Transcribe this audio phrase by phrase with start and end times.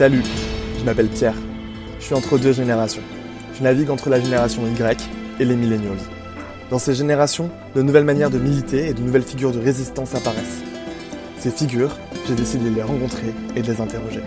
[0.00, 0.22] Salut,
[0.78, 1.34] je m'appelle Pierre.
[1.98, 3.02] Je suis entre deux générations.
[3.52, 5.98] Je navigue entre la génération Y et les millennials.
[6.70, 10.62] Dans ces générations, de nouvelles manières de militer et de nouvelles figures de résistance apparaissent.
[11.36, 11.94] Ces figures,
[12.26, 14.22] j'ai décidé de les rencontrer et de les interroger.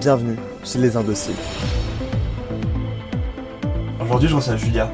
[0.00, 1.34] Bienvenue chez les Indociles.
[4.00, 4.92] Aujourd'hui, je reçois Julia,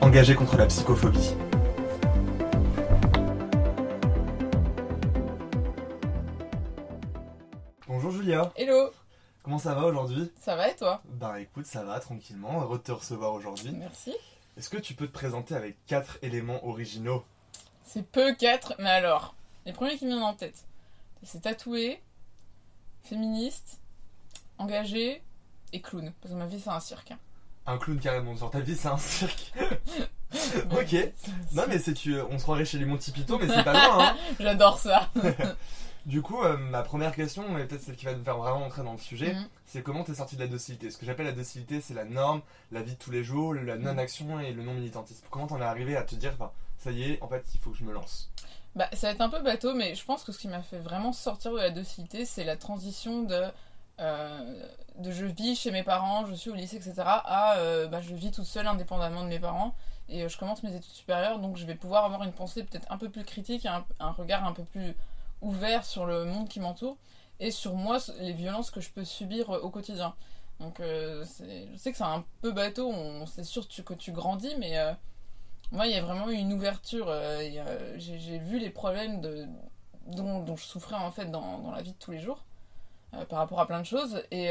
[0.00, 1.34] engagée contre la psychophobie.
[9.46, 10.28] Comment ça va aujourd'hui?
[10.40, 11.00] Ça va et toi?
[11.04, 13.70] Bah écoute, ça va tranquillement, heureux de te recevoir aujourd'hui.
[13.78, 14.12] Merci.
[14.58, 17.24] Est-ce que tu peux te présenter avec quatre éléments originaux?
[17.84, 20.64] C'est peu 4, mais alors, les premiers qui me viennent en tête,
[21.22, 22.02] c'est tatoué,
[23.04, 23.78] féministe,
[24.58, 25.22] engagé
[25.72, 26.12] et clown.
[26.20, 27.12] Parce que ma vie c'est un cirque.
[27.12, 27.18] hein.
[27.68, 29.52] Un clown carrément, genre ta vie c'est un cirque.
[30.72, 30.94] Ok,
[31.52, 34.06] non mais c'est tu, on se croirait chez les Monty Python, mais c'est pas loin
[34.08, 34.16] hein.
[34.40, 35.08] J'adore ça.
[36.06, 38.84] Du coup, euh, ma première question, et peut-être celle qui va nous faire vraiment entrer
[38.84, 39.48] dans le sujet, Mhm.
[39.66, 40.90] c'est comment t'es sorti de la docilité?
[40.92, 43.76] Ce que j'appelle la docilité, c'est la norme, la vie de tous les jours, la
[43.76, 45.26] non-action et le non-militantisme.
[45.30, 47.70] Comment t'en es arrivé à te dire, bah, ça y est, en fait, il faut
[47.70, 48.30] que je me lance?
[48.76, 50.78] Bah, ça va être un peu bateau, mais je pense que ce qui m'a fait
[50.78, 53.42] vraiment sortir de la docilité, c'est la transition de,
[53.98, 54.64] euh,
[54.98, 58.14] de je vis chez mes parents, je suis au lycée, etc., à euh, bah, je
[58.14, 59.74] vis toute seule indépendamment de mes parents,
[60.08, 62.96] et je commence mes études supérieures, donc je vais pouvoir avoir une pensée peut-être un
[62.98, 64.94] peu plus critique, un regard un peu plus
[65.40, 66.96] ouvert sur le monde qui m'entoure,
[67.40, 70.14] et sur moi, les violences que je peux subir euh, au quotidien.
[70.60, 72.92] Donc euh, je sais que c'est un peu bateau,
[73.26, 74.78] c'est sûr que tu- grandis, mais...
[74.78, 74.92] euh,
[75.72, 77.12] moi, il y a vraiment eu une ouverture.
[77.96, 79.20] j'ai vu les problèmes
[80.06, 82.44] dont, je souffrais en fait dans, la vie de tous les jours
[83.28, 84.46] par rapport à plein de choses et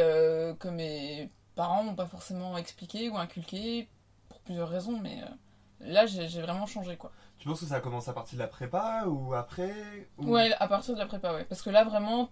[0.60, 3.88] que mes parents m'ont pas forcément expliqué ou inculqué
[4.28, 5.00] pour plusieurs raisons.
[5.00, 5.22] Mais
[5.80, 7.14] là, j'ai vraiment changé quoi.
[7.46, 10.68] Tu penses que ça commence à partir de la prépa ou après ou- Ouais, à
[10.68, 11.44] partir de la prépa, ouais.
[11.46, 12.32] Parce que là, vraiment,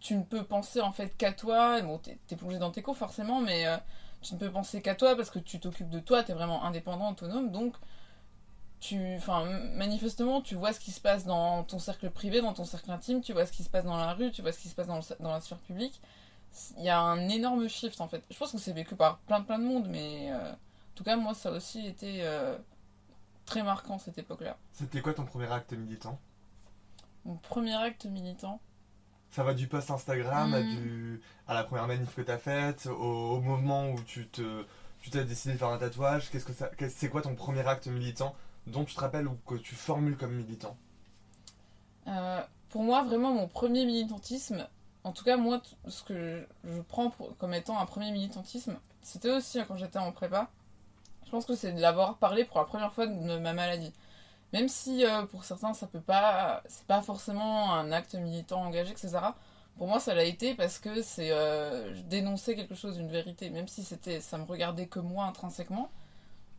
[0.00, 1.80] tu ne peux penser en fait qu'à toi.
[1.82, 3.76] Bon, t'es t'es plongé dans tes cours forcément, mais euh,
[4.22, 7.10] tu ne peux penser qu'à toi parce que tu t'occupes de toi, t'es vraiment indépendant,
[7.10, 7.50] autonome.
[7.50, 7.74] Donc,
[8.80, 9.44] tu, enfin,
[9.74, 13.20] manifestement, tu vois ce qui se passe dans ton cercle privé, dans ton cercle intime,
[13.20, 14.86] tu vois ce qui se passe dans la rue, tu vois ce qui se passe
[14.86, 16.00] dans, dans la sphère publique.
[16.78, 18.22] Il y a un énorme shift en fait.
[18.30, 20.56] Je pense que c'est vécu par plein plein de monde, mais euh, en
[20.94, 22.56] tout cas, moi, ça a aussi été euh,
[23.48, 24.56] très marquant cette époque-là.
[24.72, 26.18] C'était quoi ton premier acte militant?
[27.24, 28.60] Mon premier acte militant.
[29.30, 32.92] Ça va du post Instagram à, du, à la première manif que t'as faite, au,
[33.36, 34.64] au moment où tu te
[35.00, 36.28] tu t'as décidé de faire un tatouage.
[36.30, 38.34] Qu'est-ce que ça, c'est quoi ton premier acte militant
[38.66, 40.76] dont tu te rappelles ou que tu formules comme militant?
[42.08, 44.66] Euh, pour moi, vraiment, mon premier militantisme,
[45.04, 48.78] en tout cas, moi, ce que je, je prends pour- comme étant un premier militantisme,
[49.02, 50.50] c'était aussi quand j'étais en prépa.
[51.28, 53.92] Je pense que c'est de l'avoir parlé pour la première fois de ma maladie.
[54.54, 58.92] Même si euh, pour certains, ça peut pas, c'est pas forcément un acte militant engagé,
[58.92, 59.36] etc.
[59.78, 63.68] Pour moi, ça l'a été parce que c'est euh, dénonçais quelque chose, une vérité, même
[63.68, 65.90] si c'était, ça me regardait que moi intrinsèquement.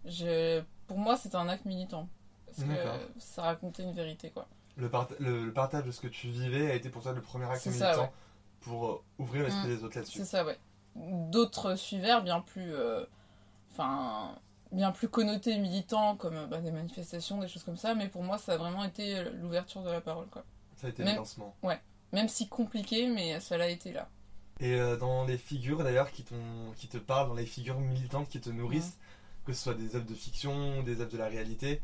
[0.05, 2.07] Je, pour moi, c'était un acte militant
[2.47, 4.47] parce que ça racontait une vérité, quoi.
[4.77, 7.21] le, part- le, le partage de ce que tu vivais a été pour toi le
[7.21, 8.09] premier acte militant ça, ouais.
[8.61, 9.75] pour euh, ouvrir l'esprit Mm.
[9.77, 10.17] des autres là-dessus.
[10.19, 10.57] C'est ça, ouais.
[10.95, 13.05] D'autres suivèrent bien plus, euh,
[13.71, 14.35] enfin,
[14.71, 17.95] bien plus connotés militants, comme euh, bah, des manifestations, des choses comme ça.
[17.95, 20.43] Mais pour moi, ça a vraiment été euh, l'ouverture de la parole, quoi.
[20.77, 21.55] Ça a été Même- le lancement.
[22.11, 24.09] Même si compliqué, mais ça l'a été là.
[24.59, 28.49] Et euh, dans les figures d'ailleurs qui, te parlent, dans les figures militantes qui te
[28.49, 28.97] nourrissent,
[29.45, 31.81] que ce soit des œuvres de fiction, des œuvres de la réalité,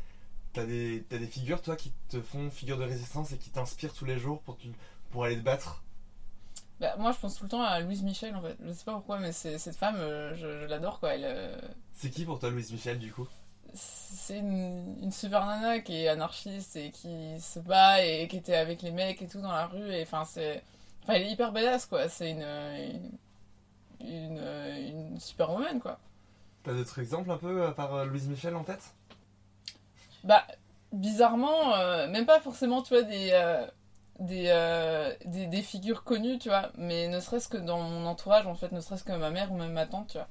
[0.52, 3.94] t'as des, t'as des figures toi qui te font figure de résistance et qui t'inspirent
[3.94, 4.72] tous les jours pour, tu-
[5.10, 5.84] pour aller te battre.
[6.80, 8.56] Bah, moi, je pense tout le temps à Louise Michel, en fait.
[8.64, 11.14] Je sais pas pourquoi, mais c'est- cette femme, euh, je, je l'adore, quoi.
[11.14, 11.58] Elle, euh,
[11.94, 13.26] C'est qui pour toi Louise Michel du coup?
[13.74, 18.56] c'est une, une super nana qui est anarchiste et qui se bat et qui était
[18.56, 19.92] avec les mecs et tout dans la rue.
[19.92, 20.62] Et enfin, c'est.
[21.02, 22.08] Enfin, elle est hyper badass, quoi.
[22.08, 22.42] C'est une.
[24.00, 25.98] Une, une, une superwoman, quoi.
[26.64, 28.92] T'as d'autres exemples un peu à part euh, Louise Michel en tête?
[30.24, 30.46] Bah,
[30.92, 33.30] bizarrement, euh, même pas forcément, tu vois, des.
[34.20, 38.54] Euh, des, des, figures connues, tu vois, mais ne serait-ce que dans mon entourage, en
[38.54, 40.28] fait, ne serait-ce que ma mère ou même ma tante, tu vois,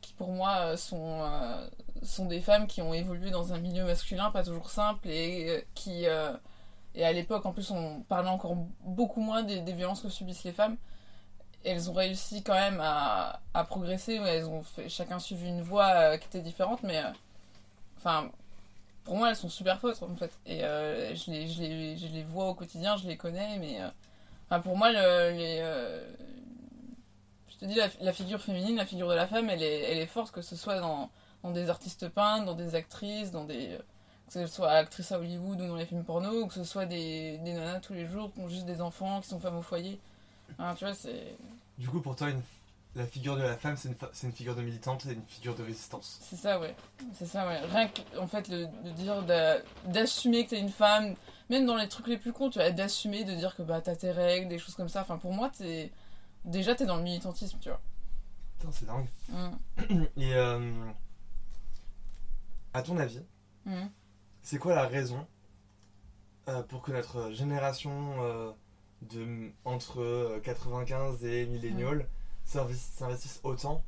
[0.00, 1.68] qui pour moi euh, sont, euh,
[2.02, 6.04] sont des femmes qui ont évolué dans un milieu masculin pas toujours simple et qui,
[6.94, 8.54] et à l'époque en plus on parlait encore
[8.84, 10.76] beaucoup moins des, violences que subissent les femmes.
[11.64, 16.16] Elles ont réussi quand même à, à progresser, elles ont fait, chacun suivi une voie
[16.18, 17.02] qui était différente, mais
[17.96, 18.30] enfin,
[19.08, 20.30] pour moi elles sont super fortes en fait.
[20.46, 23.80] Et euh, je, les, je, les, je les vois au quotidien, je les connais, mais
[24.50, 26.06] euh, pour moi, le- euh,
[27.50, 30.06] je te dis, la, figure féminine, la figure de la femme, elle est, elle est
[30.06, 31.10] forte, que ce soit dans,
[31.42, 33.78] dans des artistes peintres, dans des actrices, dans des.
[34.26, 36.84] Que ce soit actrice à Hollywood ou dans les films porno, ou que ce soit
[36.84, 39.62] des, des nanas tous les jours qui ont juste des enfants, qui sont femmes au
[39.62, 39.98] foyer.
[40.76, 41.34] Tu vois, c'est.
[41.78, 42.42] Du coup, pour toi, une-
[42.98, 45.22] la figure de la femme, c'est une, fa- c'est une figure de militante et une
[45.26, 46.18] figure de résistance.
[46.22, 46.74] C'est ça, ouais.
[47.14, 47.60] C'est ça, ouais.
[47.60, 51.14] Rien que, en fait, le, de dire d'a- d'assumer que t'es une femme,
[51.48, 53.96] même dans les trucs les plus cons, tu vois, d'assumer, de dire que bah t'as
[53.96, 55.02] tes règles, des choses comme ça.
[55.02, 55.90] Enfin, pour moi, t'es.
[56.44, 57.80] Déjà, t'es dans le militantisme, tu vois.
[58.58, 59.06] Putain, c'est dingue.
[59.28, 60.02] Mm.
[60.20, 60.72] Et euh,
[62.74, 63.20] à ton avis,
[63.66, 63.86] Mm.
[64.42, 65.26] c'est quoi la raison
[66.48, 68.50] euh, pour que notre génération euh,
[69.02, 72.17] de entre euh, 95 et millénial s'investisse
[72.48, 73.84] s'investisse autant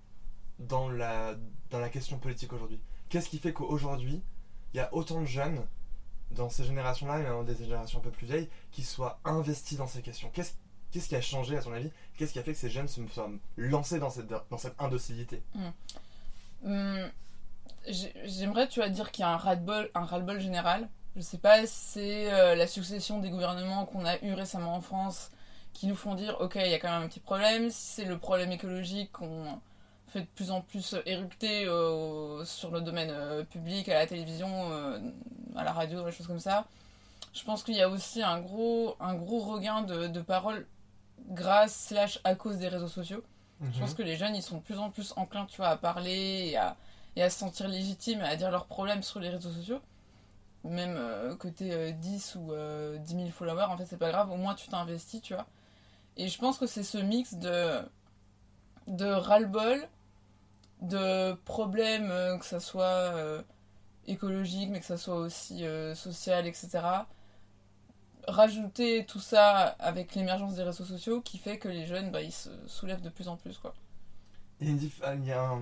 [0.59, 1.35] dans la,
[1.71, 2.81] dans la question politique aujourd'hui.
[3.09, 4.23] Qu'est-ce qui fait qu'aujourd'hui,
[4.73, 5.67] il y a autant de jeunes
[6.31, 9.87] dans ces générations-là, et même des générations un peu plus vieilles, qui soient investis dans
[9.89, 10.31] ces questions?
[10.33, 10.53] Qu'est-ce
[10.93, 11.91] qu'est-ce qui a changé à ton avis?
[12.17, 15.43] Qu'est-ce qui a fait que ces jeunes se soient lancés dans cette, dans cette indocilité?
[16.65, 17.11] Hum,
[17.89, 20.89] j'ai- J'aimerais, tu vois, dire qu'il y a un ras-le-bol, général.
[21.17, 24.81] Je sais pas si c'est euh, la succession des gouvernements qu'on a eu récemment en
[24.81, 25.31] France
[25.73, 27.71] qui nous font dire, ok, il y a quand même un petit problème.
[27.71, 29.61] Si c'est le problème écologique qu'on
[30.09, 34.49] fait de plus en plus éructer euh, sur le domaine euh, public, à la télévision,
[34.73, 34.99] euh,
[35.57, 36.67] à la radio, des choses comme ça.
[37.33, 40.67] Je pense qu'il y a aussi un gros, un gros regain de, de paroles
[41.29, 43.23] grâce slash à cause des réseaux sociaux.
[43.75, 45.77] Je pense que les jeunes, ils sont de plus en plus enclins, tu vois, à
[45.77, 46.77] parler et à,
[47.15, 49.81] et à se sentir légitimes, à dire leurs problèmes sur les réseaux sociaux.
[50.65, 50.99] Même
[51.39, 54.55] côté euh, 10 ou euh, 10 000 followers, en fait, c'est pas grave, au moins
[54.55, 55.47] tu t'investis, tu vois.
[56.17, 57.81] Et je pense que c'est ce mix de,
[58.87, 59.89] de ras-le-bol,
[60.83, 63.43] de problèmes, euh, que ça soit euh,
[64.07, 66.81] écologique, mais que ça soit aussi euh, social, etc.
[68.27, 72.33] Rajouter tout ça avec l'émergence des réseaux sociaux qui fait que les jeunes, bah, ils
[72.33, 73.75] se soulèvent de plus en plus, quoi.
[74.61, 75.59] Il y a ah,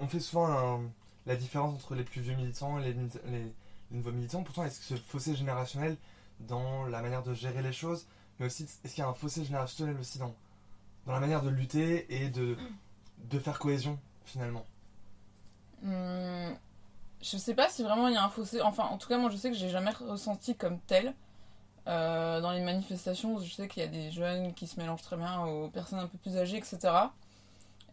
[0.00, 0.80] on, fait souvent
[1.24, 3.54] la différence entre les plus vieux militants et les
[3.92, 4.42] nouveaux militants.
[4.42, 5.96] Pourtant, est-ce que ce fossé générationnel
[6.40, 8.06] dans la manière de gérer les choses,
[8.38, 10.34] mais aussi est-ce qu'il y a un fossé générationnel aussi dans,
[11.06, 12.56] dans la manière de lutter et de,
[13.30, 14.64] de faire cohésion finalement?
[15.84, 16.56] Hum,
[17.20, 18.60] je sais pas si vraiment il y a un fossé.
[18.60, 21.14] Enfin, en tout cas, moi je sais que j'ai jamais ressenti comme tel.
[21.86, 25.16] Euh, dans les manifestations, je sais qu'il y a des jeunes qui se mélangent très
[25.16, 26.78] bien aux personnes un peu plus âgées, etc.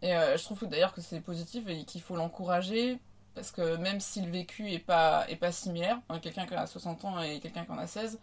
[0.00, 2.98] Et euh, je trouve d'ailleurs que c'est positif et qu'il faut l'encourager
[3.34, 6.66] parce que même si le vécu est pas, est pas similaire, hein, quelqu'un qui a
[6.66, 8.18] 60 ans et quelqu'un qui en a 16,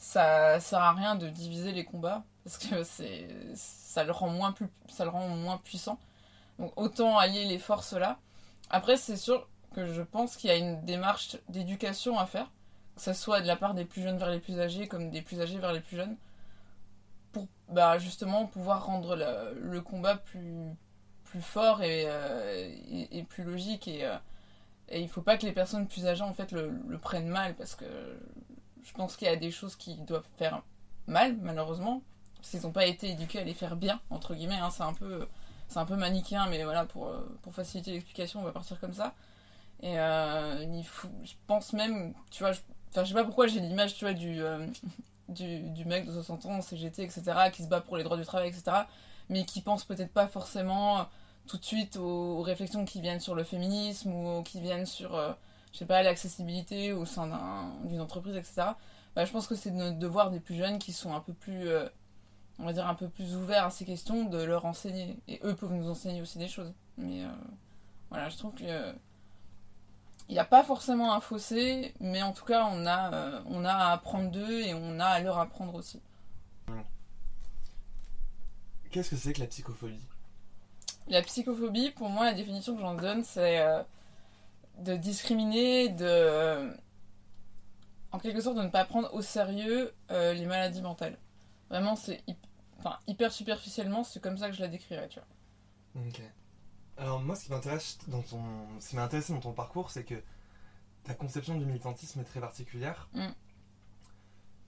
[0.00, 4.50] ça sert à rien de diviser les combats parce que c'est ça le rend moins
[4.50, 5.98] plus ça le rend moins puissant.
[6.58, 8.18] Donc autant allier les forces là.
[8.70, 12.50] Après, c'est sûr que je pense qu'il y a une démarche d'éducation à faire,
[12.96, 15.22] que ce soit de la part des plus jeunes vers les plus âgés, comme des
[15.22, 16.16] plus âgés vers les plus jeunes,
[17.32, 20.76] pour bah, justement pouvoir rendre le, combat plus,
[21.24, 23.88] plus fort et, euh, et, et plus logique.
[23.88, 24.16] Et, euh,
[24.88, 27.74] et il faut pas que les personnes plus âgées en fait le prennent mal, parce
[27.74, 27.84] que
[28.82, 30.62] je pense qu'il y a des choses qui doivent faire
[31.06, 32.02] mal, malheureusement,
[32.36, 34.58] parce qu'ils n'ont pas été éduqués à les faire bien, entre guillemets.
[34.58, 35.26] hein, c'est un peu
[35.70, 38.92] c'est un peu manichéen, mais voilà, pour, euh, pour faciliter l'explication, on va partir comme
[38.92, 39.14] ça.
[39.82, 40.82] Et euh,
[41.22, 42.60] je pense même, tu vois, je,
[42.94, 44.66] je sais pas pourquoi j'ai l'image, tu vois, du, euh,
[45.28, 47.22] du, mec de 60 ans, CGT, etc.,
[47.52, 48.78] qui se bat pour les droits du travail, etc.,
[49.28, 51.06] mais qui pense peut-être pas forcément
[51.46, 55.16] tout de suite aux, réflexions qui viennent sur le féminisme ou qui viennent sur,
[55.72, 58.72] je sais pas, l'accessibilité au sein d'un- d'une entreprise, etc.
[59.14, 61.32] Bah, je pense que c'est de notre devoir des plus jeunes qui sont un peu
[61.32, 61.88] plus euh,
[62.58, 65.16] on va dire, un peu plus ouverts à ces questions, de leur enseigner.
[65.28, 66.72] Et eux peuvent nous enseigner aussi des choses.
[66.98, 67.28] Mais euh,
[68.10, 68.92] voilà, je trouve que euh,
[70.28, 73.64] il n'y a pas forcément un fossé, mais en tout cas, on a, euh, on
[73.64, 76.00] a à apprendre d'eux et on a à leur apprendre aussi.
[78.90, 80.00] Qu'est-ce que c'est que la psychophobie?
[81.08, 83.58] La psychophobie, pour moi, la définition que j'en donne, c'est
[84.80, 86.72] de discriminer, de.
[88.12, 91.18] en quelque sorte, de ne pas prendre au sérieux euh, les maladies mentales.
[91.68, 92.36] Vraiment, c'est hy-
[92.78, 96.06] enfin, hyper superficiellement, c'est comme ça que je la décrirais, tu vois.
[96.06, 96.20] Ok.
[96.98, 98.42] Alors moi, ce qui m'intéresse dans ton,
[98.80, 100.20] ce qui m'a intéressé dans ton parcours, c'est que
[101.04, 103.08] ta conception du militantisme est très particulière.
[103.14, 103.28] Mm.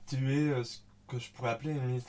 [0.07, 0.78] Tu es euh, ce
[1.09, 2.00] que je pourrais appeler une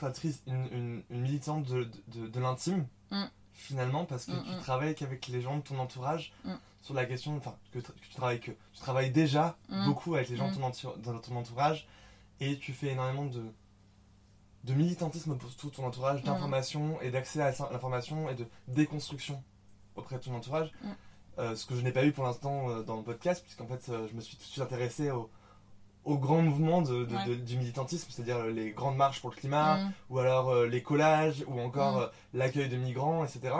[0.46, 3.24] une, une- une militante de, de, de l'intime, Mm.
[3.54, 4.60] Finalement, parce que Mm, tu mm.
[4.60, 6.52] travailles qu'avec les gens de ton entourage Mm.
[6.82, 9.56] sur la question, enfin, que, tu travailles que tu travailles déjà
[9.86, 11.86] beaucoup avec les gens de, ton de ton entourage,
[12.40, 13.42] et tu fais énormément de
[14.64, 19.42] de militantisme pour tout ton entourage, d'information et d'accès à l'information et de déconstruction
[19.94, 20.72] auprès de ton entourage.
[21.38, 23.88] Euh, ce que je n'ai pas eu pour l'instant euh, dans le podcast, puisqu'en fait
[23.88, 25.28] euh, je me suis tout de suite intéressé au,
[26.04, 27.26] au grand mouvement de, de- Ouais.
[27.26, 29.92] de- du militantisme, c'est-à-dire euh, les grandes marches pour le climat, Mm.
[30.10, 32.00] ou alors euh, les collages, ou encore Mm.
[32.02, 33.54] euh, l'accueil de migrants, etc.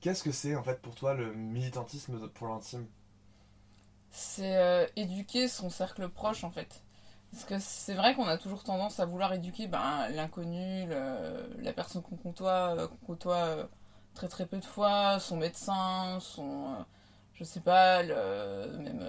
[0.00, 2.86] Qu'est-ce que c'est en fait pour toi le militantisme pour l'intime?
[4.10, 6.82] C'est euh, éduquer son cercle proche en fait.
[7.32, 12.02] Parce que c'est vrai qu'on a toujours tendance à vouloir éduquer ben, l'inconnu, la personne
[12.02, 13.68] qu'on côtoie, qu'on côtoie
[14.14, 16.84] très très peu de fois, son médecin, son,
[17.40, 19.02] je sais pas, même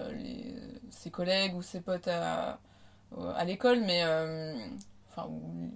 [0.90, 2.60] ses collègues ou ses potes à,
[3.36, 4.04] à l'école, mais
[5.10, 5.30] enfin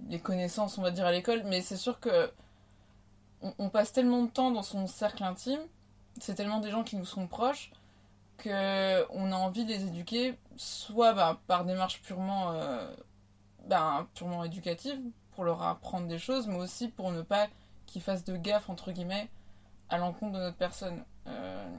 [0.10, 2.32] les connaissances on va dire à l'école, mais c'est sûr que
[3.60, 5.60] on, passe tellement de temps dans son cercle intime,
[6.20, 7.72] c'est tellement des gens qui nous sont proches
[8.38, 12.94] que on a envie de les éduquer, soit bah, par démarche purement, euh,
[13.68, 15.00] bah, purement éducative,
[15.34, 17.48] pour leur apprendre des choses, mais aussi pour ne pas
[17.86, 19.30] qu'ils fassent de gaffe, entre guillemets,
[19.90, 21.04] à l'encontre de notre personne.
[21.28, 21.70] Euh,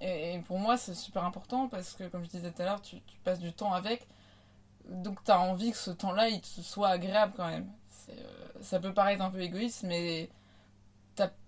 [0.00, 2.96] et, pour moi, c'est super important parce que, comme je disais tout à l'heure, tu,
[3.24, 4.06] passes du temps avec,
[4.88, 7.70] donc tu as envie que ce temps-là, il soit agréable quand même.
[8.08, 8.14] Euh,
[8.62, 10.30] ça peut paraître un peu égoïste, mais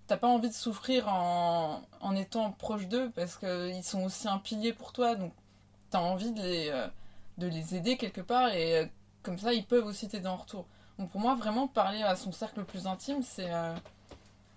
[0.09, 4.39] t'as pas envie de souffrir en, en étant proche d'eux parce qu'ils sont aussi un
[4.39, 5.33] pilier pour toi, donc
[5.89, 6.87] t'as envie de les, euh,
[7.39, 8.87] de les aider quelque part et euh,
[9.23, 10.67] comme ça ils peuvent aussi t'aider en retour.
[10.99, 13.51] Donc pour moi, vraiment parler à son cercle le plus intime, c'est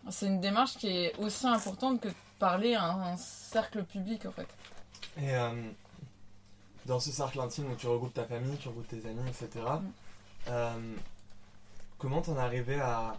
[0.10, 2.10] c'est une démarche qui est aussi importante que
[2.40, 4.48] parler à un, cercle public en fait.
[5.18, 5.34] Et
[6.86, 9.66] dans ce cercle intime où tu regroupes ta famille, tu regroupes tes amis, etc.,
[10.48, 10.52] mm.
[11.98, 13.16] comment t'en es arrivé à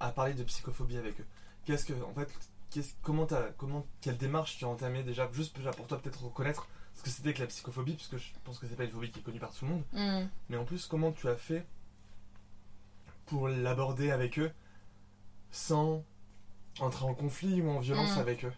[0.00, 1.26] à parler de psychophobie avec eux?
[1.64, 2.30] Qu'est-ce que, en fait,
[3.02, 7.02] comment, as, comment, quelle démarche tu as entamé déjà, juste pour toi peut-être reconnaître ce
[7.02, 9.22] que c'était que la psychophobie, puisque je pense que c'est pas une phobie qui est
[9.22, 10.28] connue par tout le monde, mm.
[10.48, 11.66] mais en plus, comment tu as fait
[13.26, 14.52] pour l'aborder avec eux
[15.50, 16.04] sans
[16.80, 18.20] entrer en conflit ou en violence mm.
[18.20, 18.52] avec eux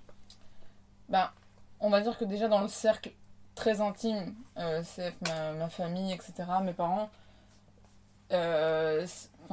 [1.09, 1.33] Bah,
[1.81, 3.13] on va dire que déjà dans le cercle
[3.55, 7.11] très intime, euh, c'est ma, famille, etc., mes parents,
[8.33, 9.07] euh,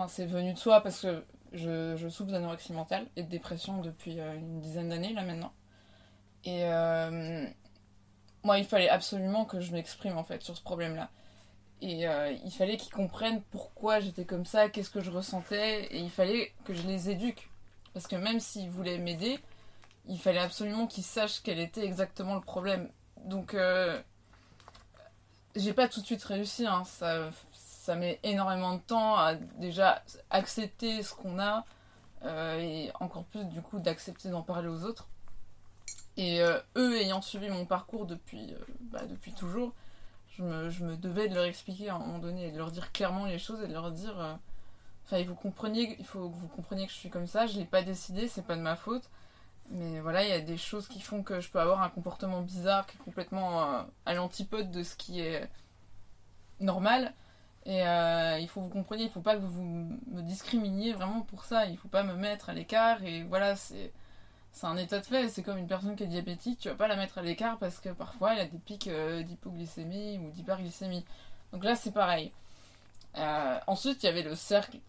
[0.08, 4.36] c'est venu de soi parce que je, souffre d'anorexie mentale et de dépression depuis euh,
[4.36, 5.54] une dizaine d'années là maintenant.
[6.44, 7.48] Et euh,
[8.44, 11.10] moi, il fallait absolument que je m'exprime en fait sur ce problème-là.
[11.82, 16.00] Et euh, il fallait qu'ils comprennent pourquoi j'étais comme ça, qu'est-ce que je ressentais, et
[16.00, 17.50] il fallait que je les éduque.
[17.96, 19.40] Parce que même s'ils voulaient m'aider,
[20.08, 22.92] il fallait absolument qu'ils sachent quel était exactement le problème.
[23.24, 23.56] Donc,
[25.56, 26.84] j'ai pas tout de suite réussi, hein.
[26.86, 27.32] ça,
[27.86, 31.66] ça met énormément de temps à déjà accepter ce qu'on a
[32.24, 35.08] euh, et encore plus du coup d'accepter d'en parler aux autres.
[36.18, 39.74] Et euh, eux ayant suivi mon parcours depuis, euh, bah, depuis toujours,
[40.30, 43.25] je me, devais de leur expliquer à un moment donné et de leur dire clairement
[43.25, 44.40] les choses et de leur dire
[45.06, 47.66] enfin faut compreniez il faut que vous compreniez que je suis comme ça, je l'ai
[47.66, 49.10] pas décidé, c'est pas de ma faute.
[49.72, 52.42] Mais voilà, il y a des choses qui font que je peux avoir un comportement
[52.42, 55.50] bizarre qui est complètement à l'antipode de ce qui est
[56.60, 57.14] normal.
[57.66, 61.46] Et euh, il faut vous compreniez, il faut pas que vous me discriminiez vraiment pour
[61.46, 61.66] ça.
[61.68, 63.04] Il faut pas me mettre à l'écart.
[63.04, 63.92] Et voilà, c'est
[64.52, 65.30] c'est un état de fait.
[65.30, 67.80] C'est comme une personne qui est diabétique, tu vas pas la mettre à l'écart parce
[67.80, 71.06] que parfois elle a des pics euh, d'hypoglycémie ou d'hyperglycémie.
[71.52, 72.32] Donc là, c'est pareil.
[73.18, 74.80] Euh, ensuite, il y avait le cercle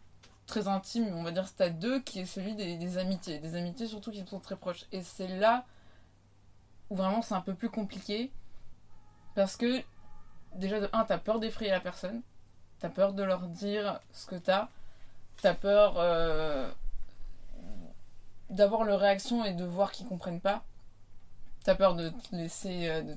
[0.47, 3.39] très intime, on va dire stade 2, qui est celui des, amitiés.
[3.39, 4.87] Des amitiés surtout qui sont très proches.
[4.93, 5.65] Et c'est là
[6.91, 8.31] où vraiment c'est un peu plus compliqué.
[9.35, 9.83] Parce que,
[10.55, 12.23] déjà de 1, t'as peur d'effrayer la personne.
[12.79, 14.69] T'as peur de leur dire ce que t'as.
[15.43, 16.71] T'as peur euh,
[18.49, 20.65] d'avoir leur réaction et de voir qu'ils comprennent pas.
[21.65, 22.89] T'as peur de te laisser.
[22.89, 23.15] Euh, de,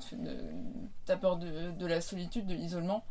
[1.06, 3.06] t'as peur de, la solitude, de l'isolement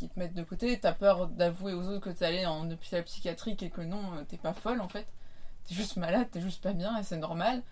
[0.00, 0.78] qui te mettent de côté.
[0.80, 4.24] T'as peur d'avouer aux autres que t'es allé en hôpital psychiatrique et que non, euh,
[4.28, 5.06] t'es pas folle en fait.
[5.68, 7.62] T'es juste malade, t'es juste pas bien et c'est normal.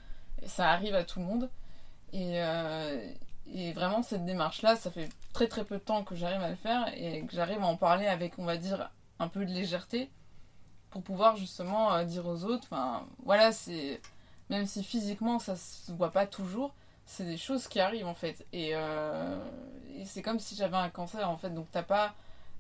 [0.43, 1.51] Et ça arrive à tout le monde.
[2.13, 2.41] Et,
[3.53, 6.57] et vraiment, cette démarche-là, ça fait très très peu de temps que j'arrive à le
[6.57, 10.11] faire et que j'arrive à en parler avec, on va dire, un peu de légèreté
[10.91, 14.01] pour pouvoir justement euh, dire aux autres, enfin, voilà, c'est.
[14.51, 16.73] Même si physiquement ça se voit pas toujours,
[17.09, 18.47] c'est des choses qui arrivent en fait.
[18.53, 19.39] Et, euh,
[20.05, 22.15] c'est comme si j'avais un cancer en fait, donc t'as pas.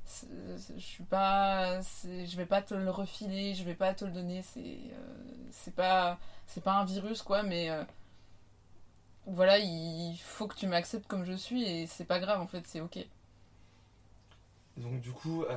[0.07, 1.81] Je suis pas.
[1.81, 4.61] Je vais pas te le refiler, je vais pas te le donner, c'est.
[4.61, 5.15] Euh,
[5.53, 6.19] c'est pas.
[6.47, 7.71] C'est pas un virus quoi, mais
[9.29, 12.67] voilà, il faut que tu m'acceptes comme je suis et c'est pas grave en fait,
[12.67, 12.99] c'est ok.
[14.79, 15.57] Donc du coup, euh,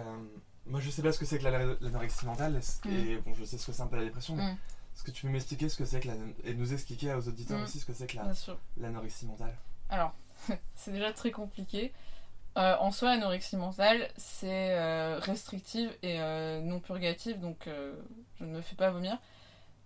[0.65, 3.21] moi je sais pas ce que c'est que l'anorexie mentale et mm.
[3.21, 4.57] bon, je sais ce que c'est un peu la dépression, mais mm.
[4.95, 6.15] Est-ce que tu peux m'expliquer ce que c'est que la...
[6.43, 7.63] et nous expliquer aux auditeurs mm.
[7.63, 8.17] aussi ce que c'est que
[8.77, 9.55] l'anorexie mentale
[9.89, 10.13] Alors,
[10.75, 11.93] c'est déjà très compliqué.
[12.57, 16.19] Euh, en soi, l'anorexie mentale, c'est euh, restrictive et
[16.61, 19.17] non purgative, donc je ne me fais pas vomir.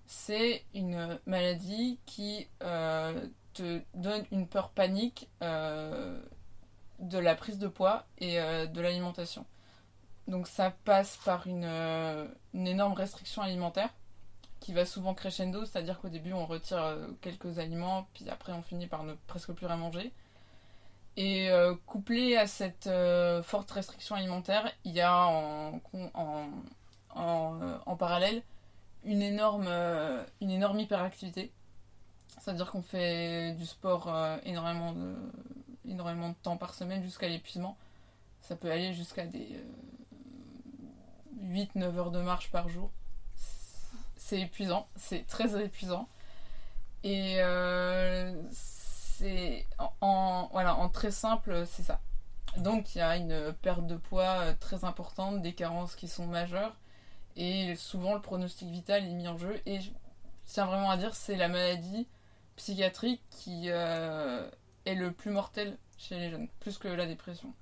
[0.07, 2.47] C'est une maladie qui
[3.55, 6.21] te donne une peur panique euh,
[6.99, 9.45] de la prise de poids et euh, de l'alimentation.
[10.27, 13.89] Donc ça passe par une, euh, une, énorme restriction alimentaire
[14.65, 18.87] qui va souvent crescendo, c'est-à-dire qu'au début on retire quelques aliments, puis après on finit
[18.87, 20.11] par ne presque plus rien manger.
[21.17, 25.79] Et euh, couplé à cette euh, forte restriction alimentaire, il y a en,
[26.15, 26.49] en,
[27.11, 28.41] en, euh, en parallèle
[29.03, 31.51] une énorme, euh, une énorme hyperactivité.
[32.39, 35.15] C'est-à-dire qu'on fait du sport euh, énormément, de,
[35.87, 37.77] énormément de temps par semaine jusqu'à l'épuisement.
[38.41, 39.63] Ça peut aller jusqu'à des
[41.39, 42.89] 8-9 heures de marche par jour.
[44.27, 46.09] C'est épuisant, c'est très épuisant.
[47.03, 49.67] Et euh, c'est
[50.01, 52.01] en, voilà, en très simple, c'est ça.
[52.57, 56.25] Donc il y a une perte de poids euh, très importante, des carences qui sont
[56.25, 56.75] majeures,
[57.35, 59.61] et souvent le pronostic vital est mis en jeu.
[59.67, 59.91] Et je
[60.45, 62.07] tiens vraiment à dire, c'est la maladie
[62.55, 64.49] psychiatrique qui euh,
[64.85, 67.53] est le plus mortel chez les jeunes, plus que la dépression.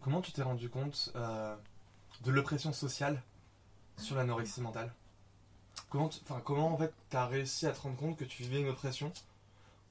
[0.00, 3.22] Comment tu t'es rendu compte de l'oppression sociale
[3.96, 4.92] sur l'anorexie mentale
[5.90, 8.68] comment, enfin, comment en fait t'as réussi à te rendre compte que tu vivais une
[8.68, 9.12] oppression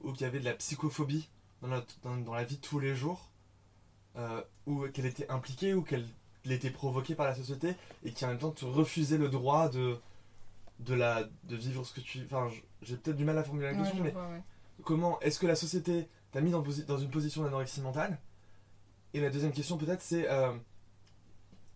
[0.02, 1.30] ou qu'il y avait de la psychophobie
[1.62, 3.30] dans, notre- dans, dans la vie de tous les jours
[4.18, 6.06] euh, ou qu'elle était impliquée ou qu'elle
[6.50, 9.98] était provoquée par la société et qui en même temps te refusait le droit de,
[10.80, 12.24] de, la, de vivre ce que tu...
[12.26, 12.50] Enfin,
[12.82, 14.42] j'ai peut-être du mal à formuler la question, mais vois, ouais.
[14.84, 16.64] comment est-ce que la société t'a mis dans
[16.98, 18.20] une position d'anorexie mentale?
[19.14, 20.54] Et la deuxième question peut-être c'est euh,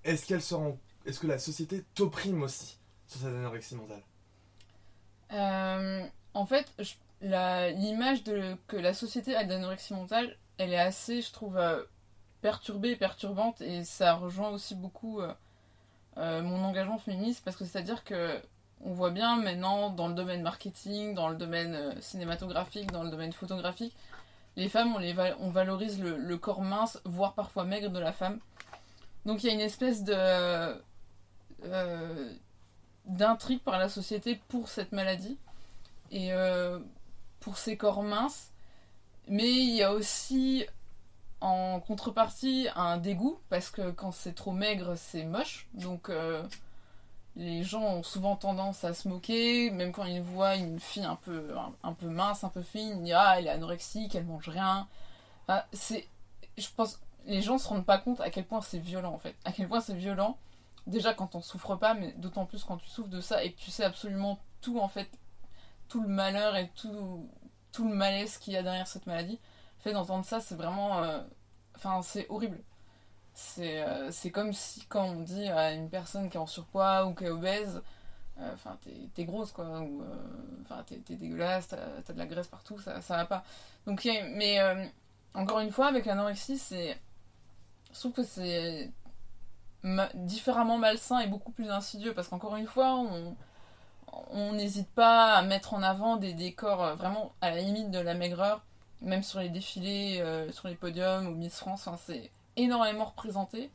[0.04, 2.78] est-ce qu'elle se rend, est-ce que la société t'opprime aussi
[3.08, 4.04] sur cette anorexie mentale?
[5.34, 6.68] Euh, en fait,
[7.22, 8.24] l'image
[8.68, 11.84] que la société a d'anorexie mentale, elle est assez, je trouve, euh,
[12.42, 15.34] perturbée et perturbante, et ça rejoint aussi beaucoup euh,
[16.42, 18.40] mon engagement féministe, parce que c'est-à-dire que
[18.82, 23.34] on voit bien maintenant dans le domaine marketing, dans le domaine cinématographique, dans le domaine
[23.34, 23.94] photographique,
[24.56, 24.96] les femmes,
[25.40, 28.40] on, valorise le corps mince, voire parfois maigre de la femme.
[29.26, 30.82] Donc il y a une espèce de...
[31.66, 32.34] euh,
[33.06, 35.38] d'intrigue par la société pour cette maladie
[36.12, 36.80] et euh,
[37.40, 38.52] pour ces corps minces.
[39.28, 40.66] Mais il y a aussi
[41.42, 45.68] en contrepartie un dégoût parce que quand c'est trop maigre, c'est moche.
[45.74, 46.44] Donc euh,
[47.36, 51.16] les gens ont souvent tendance à se moquer, même quand ils voient une fille un
[51.16, 54.50] peu, un, un peu mince, un peu fine, ils Ah, elle est anorexique, elle mange
[54.50, 54.88] rien.
[55.48, 56.08] Enfin, c'est,
[56.58, 59.36] je pense, les gens se rendent pas compte à quel point c'est violent en fait.
[59.46, 60.38] À quel point c'est violent
[60.90, 63.60] déjà quand on souffre pas, mais d'autant plus quand tu souffres de ça et que
[63.60, 65.10] tu sais absolument tout en fait,
[65.88, 67.30] tout le malheur et tout,
[67.72, 69.40] tout le malaise qu'il y a derrière cette maladie.
[69.78, 71.04] Le fait d'entendre ça, c'est vraiment.
[71.04, 71.22] euh,
[71.76, 72.60] Enfin, c'est horrible.
[73.34, 77.14] C'est euh, comme si quand on dit à une personne qui est en surpoids ou
[77.16, 77.82] qui est obèse,
[78.40, 78.78] euh, enfin,
[79.16, 80.06] t'es grosse quoi, ou euh,
[80.64, 83.44] enfin, t'es dégueulasse, t'as de la graisse partout, ça, ça va pas.
[83.86, 84.60] Donc, mais
[85.34, 87.00] encore une fois, avec l'anorexie, c'est.
[87.94, 88.92] Je trouve que c'est
[90.14, 93.02] différemment malsain et beaucoup plus insidieux parce qu'encore une fois
[94.32, 98.00] on n'hésite pas à mettre en avant des décors euh, vraiment à la limite de
[98.00, 98.62] la maigreur
[99.02, 103.72] même sur les défilés euh, sur les podiums ou Miss France enfin, c'est énormément représenté.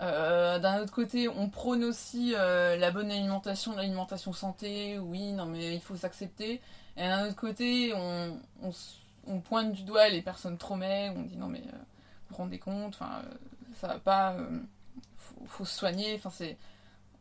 [0.00, 5.74] Euh, d'un autre côté on prône aussi la bonne alimentation l'alimentation santé oui non mais
[5.74, 6.60] il faut s'accepter.
[6.96, 11.46] Et d'un autre côté on, pointe du doigt les personnes trop maigres on dit non
[11.46, 12.98] mais vous vous rendez compte
[13.76, 14.36] ça va pas
[15.24, 16.14] faut, faut se soigner.
[16.16, 16.56] Enfin, c'est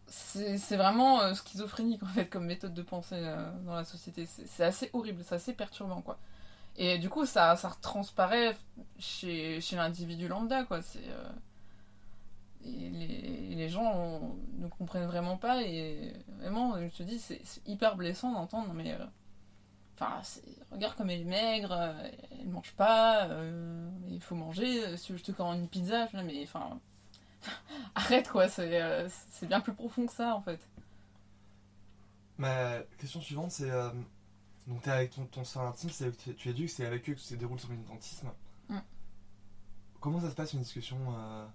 [0.08, 4.26] c'est vraiment euh, schizophrénique en fait comme méthode de pensée euh, dans la société.
[4.28, 6.20] C'est assez horrible, c'est assez perturbant quoi.
[6.76, 8.56] Et du coup, ça, ça transparaît
[9.00, 10.82] chez, chez l'individu lambda quoi.
[10.82, 11.30] C'est euh,
[12.62, 18.32] les, les gens ne comprennent vraiment pas et vraiment, je te dis, c'est hyper blessant
[18.32, 18.74] d'entendre.
[18.74, 18.98] Mais
[19.96, 20.22] enfin,
[20.72, 21.94] regarde comme elle est maigre,
[22.40, 23.28] elle mange pas,
[24.10, 24.98] il faut manger.
[24.98, 26.80] Si je te commande une pizza, mais enfin.
[27.96, 30.60] Arrête quoi, c'est euh, c'est bien plus profond que ça en fait.
[32.38, 33.90] Ma question suivante c'est euh,
[34.68, 37.20] donc t'es avec ton, ton soeur intime, c'est tu, tu éduques, c'est avec eux que
[37.20, 38.32] se déroule ton militantisme.
[38.70, 38.78] Mm.
[40.00, 41.46] Comment ça se passe une discussion euh,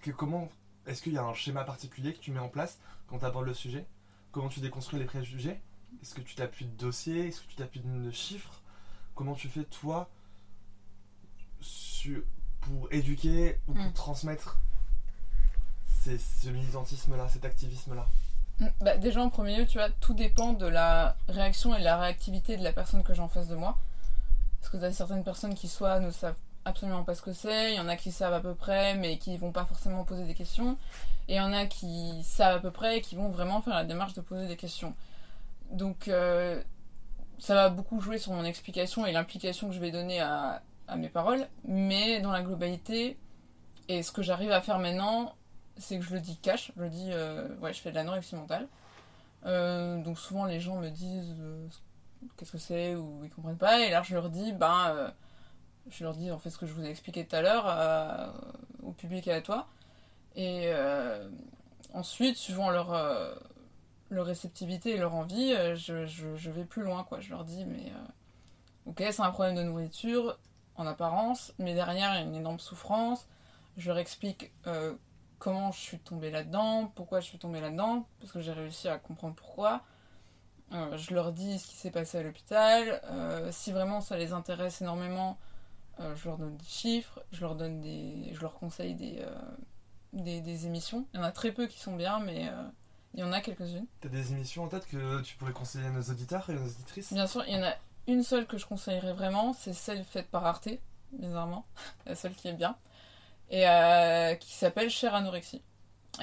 [0.00, 0.48] que- Comment
[0.86, 2.78] est-ce qu'il y a un schéma particulier que tu mets en place
[3.08, 3.86] quand tu abordes le sujet?
[4.30, 5.60] Comment tu déconstruis les préjugés?
[6.00, 7.28] Est-ce que tu t'appuies de dossiers?
[7.28, 8.62] Est-ce que tu t'appuies de chiffres?
[9.14, 10.08] Comment tu fais toi
[12.60, 13.92] pour éduquer ou pour Mm.
[13.92, 14.58] transmettre
[16.04, 18.06] ce militantisme-là, cet activisme-là
[18.80, 21.96] Bah, déjà en premier lieu, tu vois, tout dépend de la réaction et de la
[21.98, 23.78] réactivité de la personne que j'ai en face de moi.
[24.60, 27.72] Parce que tu as certaines personnes qui soit ne savent absolument pas ce que c'est,
[27.72, 30.24] il y en a qui savent à peu près mais qui vont pas forcément poser
[30.24, 30.76] des questions,
[31.26, 33.74] et il y en a qui savent à peu près et qui vont vraiment faire
[33.74, 34.94] la démarche de poser des questions.
[35.72, 36.62] Donc euh,
[37.40, 40.62] ça va beaucoup jouer sur mon explication et l'implication que je vais donner à
[40.96, 43.18] mes paroles, mais dans la globalité,
[43.88, 45.34] et ce que j'arrive à faire maintenant,
[45.78, 48.36] c'est que je le dis cash, je le dis, euh, ouais, je fais de l'anorexie
[48.36, 48.68] mentale.
[49.46, 51.66] Euh, donc souvent les gens me disent euh,
[52.36, 55.10] qu'est-ce que c'est ou ils comprennent pas, et là je leur dis, ben, euh,
[55.90, 58.32] je leur dis en fait ce que je vous ai expliqué tout à l'heure
[58.82, 59.66] au public et à toi.
[60.36, 60.72] Et
[61.92, 62.92] ensuite, suivant leur,
[64.10, 67.02] leur réceptivité et leur envie, je, je- je vais plus loin.
[67.04, 67.18] Quoi.
[67.20, 67.92] Je leur dis, mais
[68.86, 70.38] ok, c'est un problème de nourriture
[70.76, 73.26] en apparence, mais derrière, il y a une énorme souffrance.
[73.76, 74.52] Je leur explique
[75.42, 78.98] comment je suis tombée là-dedans, pourquoi je suis tombée là-dedans, parce que j'ai réussi à
[78.98, 79.82] comprendre pourquoi.
[80.70, 83.00] Euh, je leur dis ce qui s'est passé à l'hôpital.
[83.10, 85.36] Euh, si vraiment ça les intéresse énormément,
[85.98, 89.26] euh, je leur donne des chiffres, je leur donne des, je leur conseille des,
[90.12, 91.08] des, des émissions.
[91.12, 92.48] Il y en a très peu qui sont bien, mais
[93.14, 93.86] il y en a quelques-unes.
[94.00, 97.12] T'as des émissions en tête que tu pourrais conseiller à nos auditeurs et nos auditrices?
[97.12, 97.74] Bien sûr, il y en a
[98.06, 100.68] une seule que je conseillerais vraiment, c'est celle faite par Arte,
[101.10, 101.66] bizarrement,
[102.06, 102.76] la seule qui est bien,
[103.50, 105.62] et euh, qui s'appelle Cher Anorexie.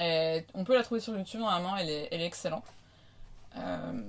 [0.00, 2.64] Et on peut la trouver sur YouTube, normalement, elle est, elle est excellente.
[3.56, 4.02] Euh,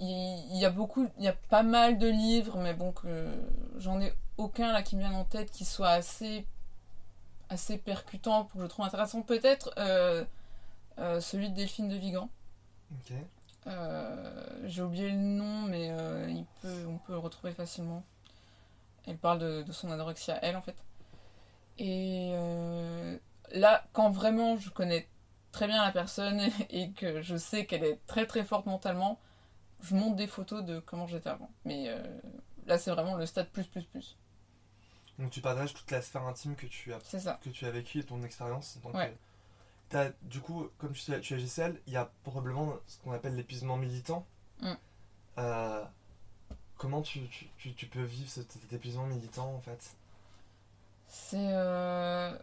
[0.00, 3.32] Il y, a beaucoup, il y a pas mal de livres, mais bon, que
[3.78, 6.44] j'en ai aucun là qui me vienne en tête qui soit assez,
[7.48, 9.22] assez percutant pour que je trouve intéressant.
[9.22, 10.24] Peut-être euh,
[10.98, 12.28] euh, celui de Delphine de Vigan.
[12.90, 13.16] Ok.
[13.68, 15.86] Euh, J'ai oublié le nom, mais
[16.28, 18.02] il peut, on peut le retrouver facilement.
[19.06, 20.76] Elle parle de, de son anorexie à elle, en fait.
[21.78, 23.18] Et euh,
[23.52, 25.08] là, quand vraiment je connais
[25.52, 29.20] très bien la personne et que je sais qu'elle est très très forte mentalement,
[29.82, 31.50] je monte des photos de comment j'étais avant.
[31.64, 32.02] Mais euh,
[32.66, 34.16] là, c'est vraiment le stade plus plus plus.
[35.18, 37.38] Donc tu partages toute la sphère intime que tu as, ça.
[37.42, 38.78] que tu as vécue et ton expérience.
[38.82, 39.14] Donc, Ouais.
[39.94, 43.36] euh, du coup, comme tu, tu es GCL, il y a probablement ce qu'on appelle
[43.36, 44.26] l'épuisement militant.
[44.60, 44.72] Mm.
[45.38, 45.84] Euh,
[46.76, 49.94] comment tu, tu, tu- tu peux vivre cet, cet épuisement militant en fait?
[51.16, 51.36] C'est.
[51.52, 52.36] euh,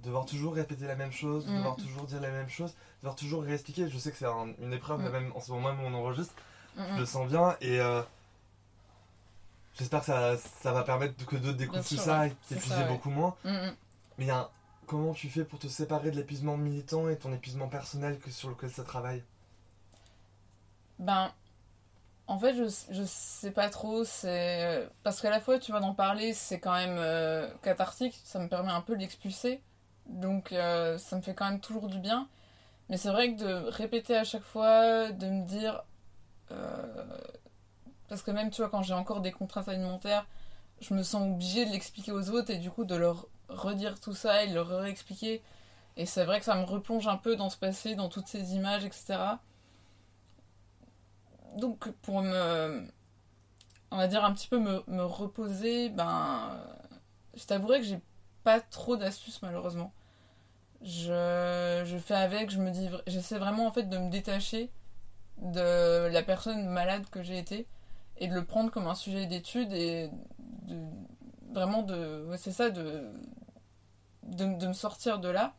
[0.00, 1.56] Devoir toujours répéter la même chose, Mm.
[1.56, 3.88] devoir toujours dire la même chose, devoir toujours réexpliquer.
[3.88, 5.10] Je sais que c'est un- une épreuve, Mm.
[5.10, 6.34] même en ce moment même où on enregistre,
[6.76, 6.98] mm, je mm.
[6.98, 8.00] le sens bien et euh,
[9.78, 12.28] j'espère que ça, ça va permettre que d'autres découvrent tout ça ouais.
[12.28, 12.88] et t'épuiser ouais.
[12.88, 13.34] beaucoup moins.
[13.44, 13.74] Mais
[14.20, 14.48] il y a un-
[14.86, 18.48] comment tu fais pour te séparer de l'épuisement militant et ton épuisement personnel que sur
[18.48, 19.22] lequel ça travaille?
[20.98, 21.30] Ben,
[22.28, 24.04] en fait, je, je sais pas trop.
[25.02, 28.20] Parce qu'à la fois, tu vois, d'en parler, c'est quand même euh, cathartique.
[28.24, 29.62] Ça me permet un peu de l'expulser.
[30.06, 32.28] Donc, euh, ça me fait quand même toujours du bien.
[32.90, 35.84] Mais c'est vrai que de répéter à chaque fois, de me dire.
[36.52, 37.04] euh,
[38.08, 40.26] parce que même, tu vois, quand j'ai encore des contraintes alimentaires,
[40.80, 44.14] je me sens obligée de l'expliquer aux autres et du coup de leur redire tout
[44.14, 45.42] ça et de leur réexpliquer.
[45.96, 48.54] Et c'est vrai que ça me replonge un peu dans ce passé, dans toutes ces
[48.54, 49.40] images, etc.
[51.58, 52.86] Donc pour me,
[53.90, 56.56] on va dire un petit peu me, me reposer, ben,
[57.36, 58.00] je t'avouerai que j'ai
[58.44, 59.92] pas trop d'astuces malheureusement.
[60.82, 64.70] Je, je fais avec, je me dis, j'essaie vraiment en fait de me détacher
[65.38, 67.66] de la personne malade que j'ai été
[68.18, 70.76] et de le prendre comme un sujet d'étude et de,
[71.52, 73.10] vraiment de, c'est ça, de,
[74.22, 75.54] de, de me sortir de là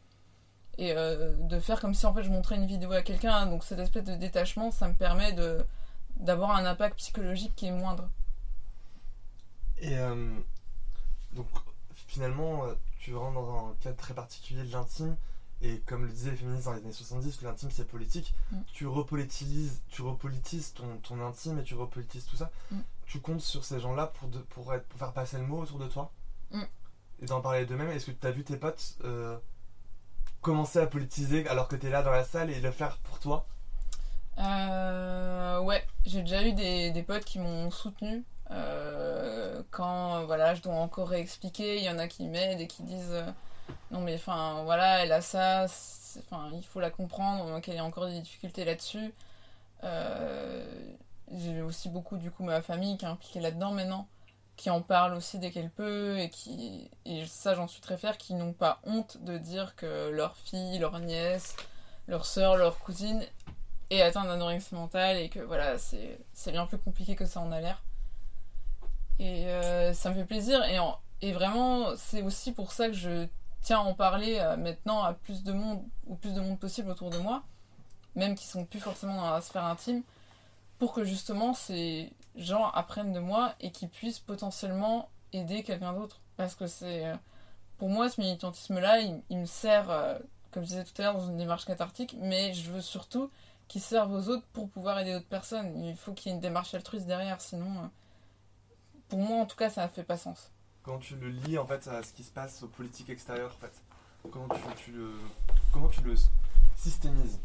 [0.78, 3.46] et euh, de faire comme si en fait je montrais une vidéo à quelqu'un.
[3.48, 5.60] Donc cette espèce de détachement, ça me permet de
[6.20, 8.10] d'avoir un impact psychologique qui est moindre.
[9.80, 10.34] Et euh,
[11.34, 11.48] donc
[12.08, 15.16] finalement, euh, tu rentres dans un cadre très particulier de l'intime.
[15.62, 18.58] Et comme le disaient les féministes dans les années 70, que l'intime c'est politique, Mm.
[18.72, 22.50] tu repolitises, tu repolitises ton, ton intime et tu repolitises tout ça.
[22.72, 22.78] Mm.
[23.06, 25.80] Tu comptes sur ces gens-là pour, de- pour, être, pour faire passer le mot autour
[25.80, 26.12] de toi
[26.52, 26.64] Mm.
[27.22, 27.90] et d'en parler d'eux-mêmes.
[27.90, 29.38] Est-ce que tu as vu tes potes euh,
[30.42, 33.20] commencer à politiser alors que tu es là dans la salle et le faire pour
[33.20, 33.46] toi?
[34.40, 40.56] Euh, ouais, j'ai déjà eu des, des potes qui m'ont soutenu euh, quand euh, voilà,
[40.56, 41.78] je dois encore réexpliquer.
[41.78, 43.30] Il y en a qui m'aident et qui disent euh,
[43.92, 45.66] non mais enfin voilà, elle a ça,
[46.20, 49.14] enfin il faut la comprendre, qu'elle a encore des difficultés là-dessus.
[51.32, 54.08] J'ai aussi beaucoup du coup ma famille qui est impliquée là-dedans maintenant,
[54.58, 58.18] qui en parle aussi dès qu'elle peut et qui et ça j'en suis très fière,
[58.18, 61.56] qui n'ont pas honte de dire que leur fille, leur nièce,
[62.08, 63.24] leur soeur, leur cousine
[63.90, 67.60] est atteinte d'anorexie mentale et que voilà, c'est bien plus compliqué que ça en a
[67.62, 67.84] l'air.
[69.20, 72.94] Et euh, ça me fait plaisir et, en- et vraiment c'est aussi pour ça que
[72.94, 73.28] je
[73.62, 76.90] tiens à en parler euh, maintenant à plus de monde, au plus de monde possible
[76.90, 77.44] autour de moi,
[78.16, 80.04] même qui sont plus forcément dans la sphère intime,
[80.80, 86.22] pour que justement ces gens apprennent de moi et qu'ils puissent potentiellement aider quelqu'un d'autre.
[86.38, 87.06] Parce que c'est.
[87.08, 87.16] euh,
[87.78, 89.00] Pour moi, ce militantisme-là,
[89.30, 89.88] il, me sert,
[90.52, 93.30] comme je disais tout à l'heure, dans une démarche cathartique, mais je veux surtout
[93.70, 95.82] qu'il serve aux autres pour pouvoir aider d'autres personnes.
[95.86, 97.72] Il faut qu'il y ait une démarche altruiste derrière, sinon.
[97.84, 97.88] euh,
[99.08, 100.52] pour moi, en tout cas, ça ne fait pas sens.
[100.84, 103.60] Quand tu le lis en fait à ce qui se passe aux politiques extérieures en
[103.60, 103.82] fait,
[104.32, 105.12] comment tu, tu le
[105.72, 106.16] comment tu le
[106.76, 107.40] systémises?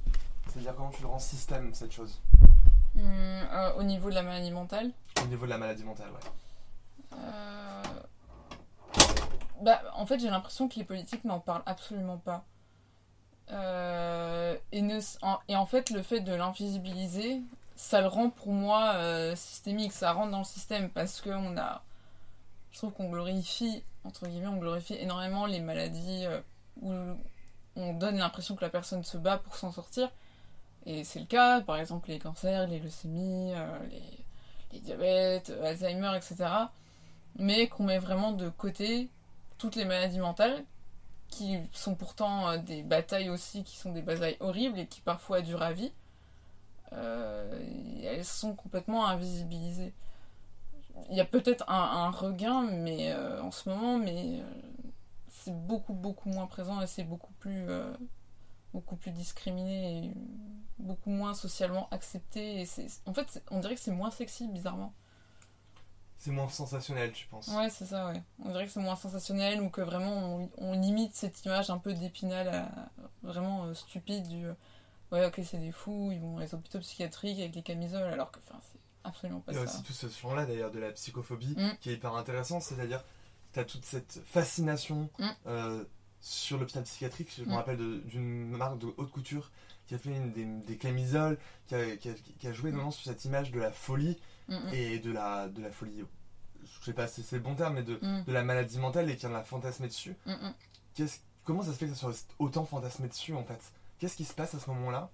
[0.49, 2.21] C'est-à-dire comment tu le rends système cette chose?
[2.97, 7.19] Hum, euh, au niveau de la maladie mentale, au niveau de la maladie mentale, ouais.
[7.19, 7.83] Euh,
[9.63, 12.45] Bah, en fait, j'ai l'impression que les politiques n'en parlent absolument pas.
[13.51, 17.43] Euh, et, ne, en, et en fait, le fait de l'invisibiliser,
[17.77, 21.57] ça le rend pour moi euh, systémique, ça rentre dans le système parce que on
[21.57, 21.83] a.
[22.73, 26.41] Je trouve qu'on glorifie, entre guillemets, on glorifie énormément les maladies euh,
[26.83, 26.93] où
[27.77, 30.11] on donne l'impression que la personne se bat pour s'en sortir.
[30.87, 33.53] Et c'est le cas, par exemple, les cancers, les leucémies,
[33.91, 34.25] les,
[34.73, 36.47] les diabètes, Alzheimer, etc.
[37.37, 39.09] Mais qu'on met vraiment de côté
[39.57, 40.65] toutes les maladies mentales
[41.35, 45.41] qui sont pourtant euh, des batailles aussi, qui sont des batailles horribles et qui parfois
[45.43, 45.93] durent à vie,
[46.93, 47.61] euh,
[48.05, 49.93] elles sont complètement invisibilisées.
[51.11, 54.43] Il y a peut-être un, regain mais euh, en ce moment, mais
[55.29, 57.67] c'est beaucoup beaucoup moins présent et c'est beaucoup plus
[58.73, 60.15] beaucoup plus discriminé et
[60.79, 62.63] beaucoup moins socialement accepté.
[62.63, 62.69] Et
[63.07, 64.95] en fait, on dirait que c'est moins sexy bizarrement
[66.25, 68.23] c'est moins sensationnel, tu penses Ouais, c'est ça, ouais.
[68.43, 71.93] On dirait que c'est moins sensationnel ou que vraiment on, limite cette image un peu
[71.93, 72.67] d'épinal
[73.23, 74.47] vraiment euh, stupide du
[75.13, 78.39] ouais, ok, c'est des fous, ils vont les hôpitaux psychiatriques avec les camisoles, alors que
[78.47, 79.59] c'est absolument pas ça.
[79.59, 81.77] Il y a aussi tout ce champ-là d'ailleurs de la psychophobie mm.
[81.83, 83.05] qui est hyper intéressant, c'est-à-dire
[83.53, 85.29] tu as toute cette fascination mm.
[85.47, 85.85] euh,
[86.23, 87.35] sur l'hôpital psychiatrique.
[87.37, 87.53] Je me mm.
[87.53, 89.51] rappelle d'une marque de haute couture
[89.87, 90.19] qui a fait
[90.67, 94.19] des, camisoles, qui a, qui a, joué vraiment sur cette image de la folie
[94.73, 96.05] et de la, de la folie,
[96.65, 98.25] je sais pas si c'est le bon terme, mais de, mm.
[98.25, 100.17] de la maladie mentale et qui en a fantasmé dessus.
[101.45, 103.61] comment ça se fait que ça soit autant fantasmé dessus en fait?
[103.99, 105.11] Qu'est-ce qui se passe à ce moment-là?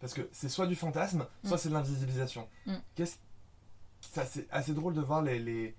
[0.00, 1.58] Parce que c'est soit du fantasme, soit mm.
[1.58, 2.48] c'est de l'invisibilisation.
[2.66, 2.74] Mm.
[2.94, 3.16] Qu'est-ce
[4.12, 5.74] c'est assez drôle de voir les, les,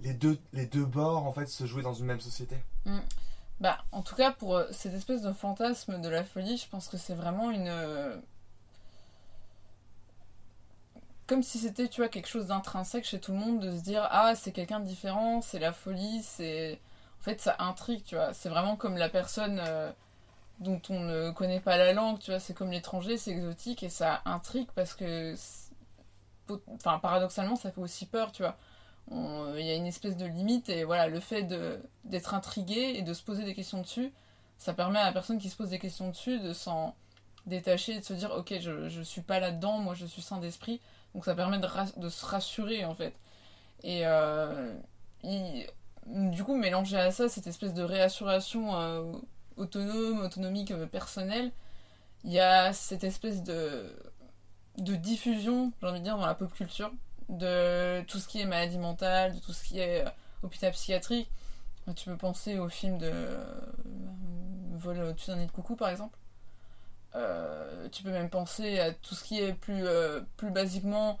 [0.00, 2.56] les, deux, les deux bords en fait se jouer dans une même société.
[3.60, 6.88] Bah, en tout cas, pour euh, cette espèce de fantasme de la folie, je pense
[6.88, 8.16] que c'est vraiment une, euh,
[11.26, 14.06] comme si c'était, tu vois, quelque chose d'intrinsèque chez tout le monde, de se dire,
[14.10, 16.80] ah, c'est quelqu'un de différent, c'est la folie, c'est...
[17.20, 18.32] En fait, ça intrigue, tu vois.
[18.34, 19.90] C'est vraiment comme la personne euh,
[20.60, 22.38] dont on ne connaît pas la langue, tu vois.
[22.38, 25.34] C'est comme l'étranger, c'est exotique, et ça intrigue parce que...
[26.74, 28.56] Enfin, paradoxalement, ça fait aussi peur, tu vois.
[29.10, 31.42] Il y a une espèce de limite, et voilà, le fait
[32.04, 34.12] d'être intrigué et de se poser des questions dessus,
[34.58, 36.94] ça permet à la personne qui se pose des questions dessus de s'en
[37.46, 40.38] détacher et de se dire, ok, je, je suis pas là-dedans, moi je suis sain
[40.38, 40.80] d'esprit,
[41.16, 43.14] donc ça permet de, se rassurer en fait.
[43.82, 44.74] Et euh,
[45.24, 49.12] du coup, mélanger à ça cette espèce de réassuration euh,
[49.56, 51.52] autonome, autonomique, euh, personnelle,
[52.22, 53.90] il y a cette espèce de,
[54.76, 56.92] de diffusion, j'ai envie de dire, dans la pop culture,
[57.30, 60.04] de tout ce qui est maladie mentale, de tout ce qui est
[60.42, 61.30] hôpital psychiatrique.
[61.96, 63.10] Tu peux penser au film de
[64.72, 66.18] Vol au-dessus d'un nid de coucou par exemple.
[67.16, 71.18] Euh, tu peux même penser à tout ce qui est plus, euh, plus basiquement,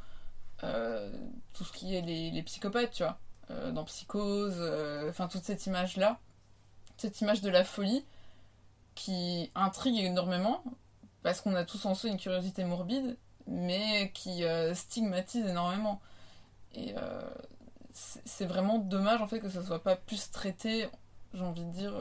[0.62, 1.10] euh,
[1.54, 3.18] tout ce qui est les, psychopathes, tu vois,
[3.72, 4.60] dans Psychose,
[5.08, 6.18] enfin toute cette image-là,
[6.96, 8.04] cette image de la folie
[8.94, 10.64] qui intrigue énormément,
[11.22, 16.00] parce qu'on a tous en soi une curiosité morbide, mais qui stigmatise énormément.
[16.74, 16.94] Et
[17.92, 20.88] c'est vraiment dommage en fait que ça soit pas plus traité,
[21.32, 21.94] j'ai envie de dire,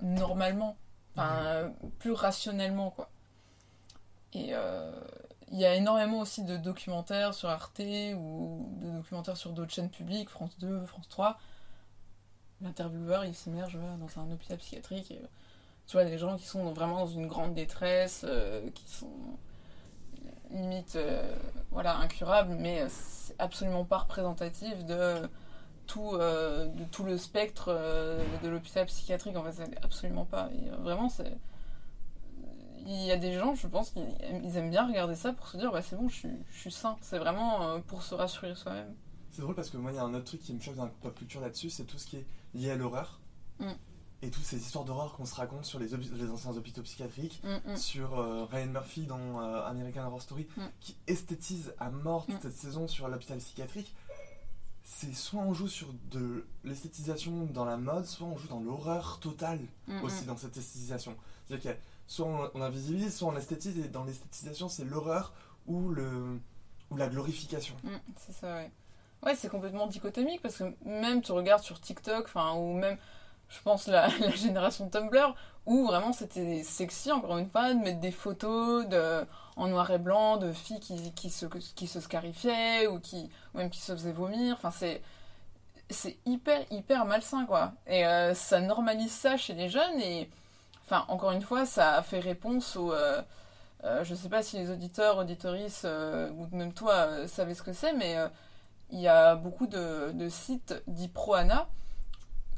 [0.00, 0.76] normalement.
[1.16, 3.08] Enfin, plus rationnellement, quoi.
[4.32, 4.92] Et euh,
[5.52, 7.80] il y a énormément aussi de documentaires sur Arte
[8.16, 11.38] ou de documentaires sur d'autres chaînes publiques, France 2, France 3.
[12.60, 15.10] L'intervieweur, il s'immerge dans un hôpital psychiatrique.
[15.12, 15.22] Et,
[15.86, 19.10] tu vois, des gens qui sont vraiment dans une grande détresse, euh, qui sont
[20.50, 21.34] limite euh,
[21.70, 25.28] voilà, incurables, mais c'est absolument pas représentatif de
[25.86, 29.36] tout, euh, de tout le spectre euh, de l'hôpital psychiatrique.
[29.36, 30.48] En fait, absolument pas.
[30.48, 31.36] Euh, vraiment, c'est.
[32.86, 35.72] Il y a des gens, je pense, qu'ils aiment bien regarder ça pour se dire,
[35.72, 36.98] bah c'est bon, je suis, je suis sain.
[37.00, 38.94] C'est vraiment pour se rassurer soi-même.
[39.30, 40.84] C'est drôle parce que moi, il y a un autre truc qui me choque dans
[40.84, 43.20] la pop culture là-dessus, c'est tout ce qui est lié à l'horreur.
[43.58, 43.70] Mm.
[44.20, 47.72] Et toutes ces histoires d'horreur qu'on se raconte sur les, les, anciens hôpitaux psychiatriques, mm,
[47.72, 47.76] mm.
[47.76, 50.46] sur Ryan Murphy dans American Horror Story,
[50.80, 53.94] qui esthétise à mort toute cette saison sur l'hôpital psychiatrique
[54.84, 59.18] c'est soit on joue sur de l'esthétisation dans la mode, soit on joue dans l'horreur
[59.18, 59.60] totale
[60.02, 61.16] aussi dans cette esthétisation.
[61.46, 65.32] C'est-à-dire que soit on, invisibilise, soit on esthétise, et dans l'esthétisation, c'est l'horreur
[65.66, 66.38] ou, le,
[66.90, 67.74] ou la glorification.
[67.82, 68.70] Mm, c'est ça, ouais.
[69.24, 72.98] Ouais, c'est complètement dichotomique parce que même tu regardes sur TikTok, enfin, ou même,
[73.48, 75.34] je pense, la, la génération Tumblr,
[75.66, 79.24] où vraiment c'était sexy, encore une fois, de mettre des photos de,
[79.56, 83.70] en noir et blanc de filles qui, qui, se, qui se scarifiaient ou, qui, même
[83.70, 84.56] qui se faisaient vomir.
[84.56, 85.02] Enfin, c'est,
[85.90, 87.72] c'est hyper, hyper malsain, quoi.
[87.86, 90.28] Et euh, ça normalise ça chez les jeunes et,
[90.84, 92.92] enfin, encore une fois, ça fait réponse au.
[92.92, 93.22] Euh,
[93.84, 97.92] euh, je sais pas si les auditeurs, auditorices, ou même toi, savez ce que c'est,
[97.92, 98.16] mais
[98.90, 101.68] il y a beaucoup de, de sites dits pro-ANA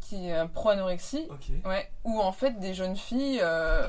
[0.08, 1.50] qui est pro-anorexie, Ok.
[1.64, 3.88] ouais, où en fait des jeunes filles euh,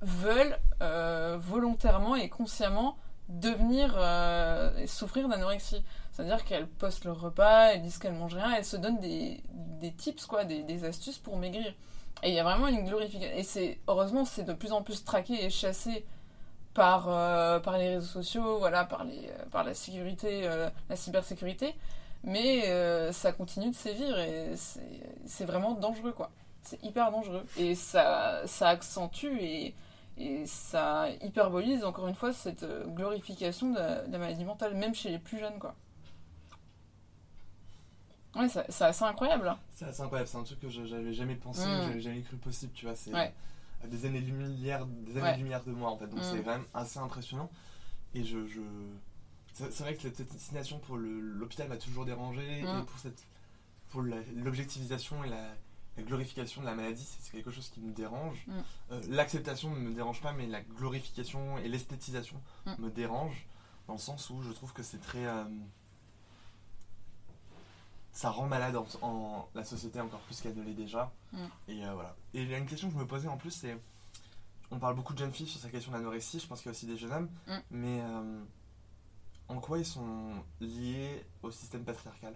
[0.00, 2.96] veulent euh, volontairement et consciemment
[3.28, 5.84] devenir euh, et souffrir d'anorexie.
[6.12, 9.92] C'est-à-dire qu'elles postent leur repas, elles disent qu'elles mangent rien, elles se donnent des, des
[9.92, 11.72] tips, quoi, des, des astuces pour maigrir.
[12.22, 13.34] Et il y a vraiment une glorification.
[13.36, 16.04] Et c'est heureusement, c'est de plus en plus traqué et chassé
[16.74, 17.04] par,
[17.62, 20.48] par les réseaux sociaux, voilà, par, les, par la sécurité,
[20.88, 21.74] la cybersécurité.
[22.22, 24.52] Mais euh, ça continue de sévir et
[25.26, 26.30] c'est vraiment dangereux, quoi.
[26.62, 27.44] C'est hyper dangereux.
[27.56, 29.74] Et ça, ça accentue et,
[30.18, 34.74] et ça hyperbolise, encore une fois, cette euh, glorification de la, de la maladie mentale,
[34.74, 35.74] même chez les plus jeunes, quoi.
[38.36, 39.48] Ouais, ça- c'est assez incroyable.
[39.48, 39.58] hein.
[39.74, 41.78] C'est assez incroyable, c'est un truc que je- j'avais jamais pensé, Mm.
[41.78, 42.94] que j'avais jamais cru possible, tu vois.
[42.94, 43.32] C'est Ouais.
[43.82, 45.28] à des années-lumière des Ouais.
[45.28, 46.22] années-lumière de moi en fait, donc Mm.
[46.30, 47.50] c'est quand même assez impressionnant.
[48.14, 48.46] Et je.
[48.46, 48.60] je...
[49.54, 52.80] C'est vrai que cette, fascination pour l'hôpital m'a toujours dérangé, Mm.
[52.80, 53.26] et pour, cette,
[53.90, 55.54] pour l'objectivisation et la,
[55.96, 58.44] la glorification de la maladie, c'est quelque chose qui me dérange.
[58.46, 58.52] Mm.
[58.92, 62.74] Euh, L'acceptation ne me dérange pas, mais la glorification et l'esthétisation Mm.
[62.78, 63.46] me dérange,
[63.86, 65.26] dans le sens où je trouve que c'est très.
[65.26, 65.44] euh,
[68.12, 71.12] ça rend malade en, en la société encore plus qu'elle ne l'est déjà.
[71.32, 71.38] Mm.
[71.68, 72.16] Et euh, voilà.
[72.34, 73.78] Et il y a une question que je me posais en plus, c'est.
[74.72, 76.72] On parle beaucoup de jeunes filles sur sa question d'anorexie, je pense qu'il y a
[76.76, 77.58] aussi des jeunes hommes, Mm.
[77.72, 78.00] mais
[79.50, 82.34] en quoi ils sont liés au système patriarcal?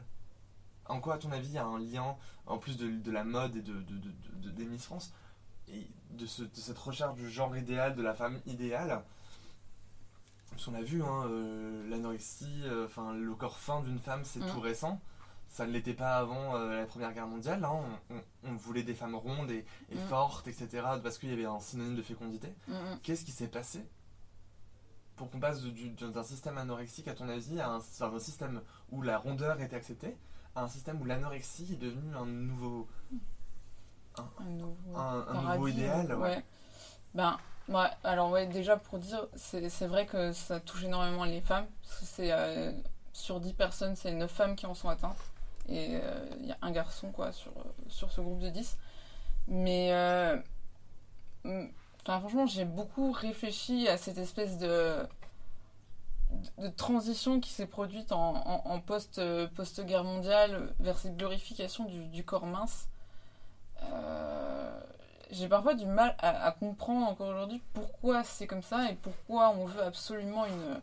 [0.86, 3.24] En quoi, à ton avis, il y a un lien, en plus de, de la
[3.24, 4.10] mode et de, de, de,
[4.42, 5.14] de- des Miss France,
[5.68, 9.02] et de, ce- de cette recherche du genre idéal, de la femme idéale?
[10.50, 14.50] Parce qu'on a vu, hein, euh, l'anorexie, euh, le corps fin d'une femme, c'est Mm.
[14.52, 15.00] tout récent.
[15.48, 17.64] Ça ne l'était pas avant euh, la Première Guerre mondiale.
[17.64, 17.80] hein.
[18.10, 20.08] On, on- on voulait des femmes rondes et, et Mm.
[20.08, 20.68] fortes, etc.
[21.02, 22.52] Parce qu'il y avait un synonyme de fécondité.
[22.68, 22.74] Mm.
[23.02, 23.84] Qu'est-ce qui s'est passé?
[25.16, 29.18] Pour qu'on passe d'un système anorexique, à ton avis, à un, enfin, système où la
[29.18, 30.16] rondeur était acceptée,
[30.56, 32.88] à un système où l'anorexie est devenu un nouveau.
[34.38, 36.44] Un nouveau, Un- un paradigme, nouveau idéal, ouais.
[37.14, 37.36] Ben,
[37.68, 41.66] ouais, alors ouais, déjà pour dire, c'est vrai que ça touche énormément les femmes.
[41.82, 42.72] parce que c'est euh,
[43.12, 45.16] sur 10 personnes, c'est 9 femmes qui en sont atteintes.
[45.68, 47.52] Et euh, il y a un garçon, quoi, sur,
[47.88, 48.76] sur ce groupe de 10.
[49.48, 50.36] Mais, euh,
[52.04, 55.06] franchement, j'ai beaucoup réfléchi à cette espèce de,
[56.76, 58.82] transition qui s'est produite en,
[59.18, 62.88] euh, post-guerre mondiale vers cette glorification du, corps mince.
[63.82, 64.80] Euh,
[65.30, 69.64] j'ai parfois du mal à, comprendre encore aujourd'hui pourquoi c'est comme ça et pourquoi on
[69.66, 70.80] veut absolument une,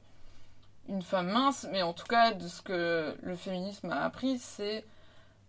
[0.89, 1.67] une femme mince.
[1.71, 4.85] Mais en tout cas, de ce que le féminisme a appris, c'est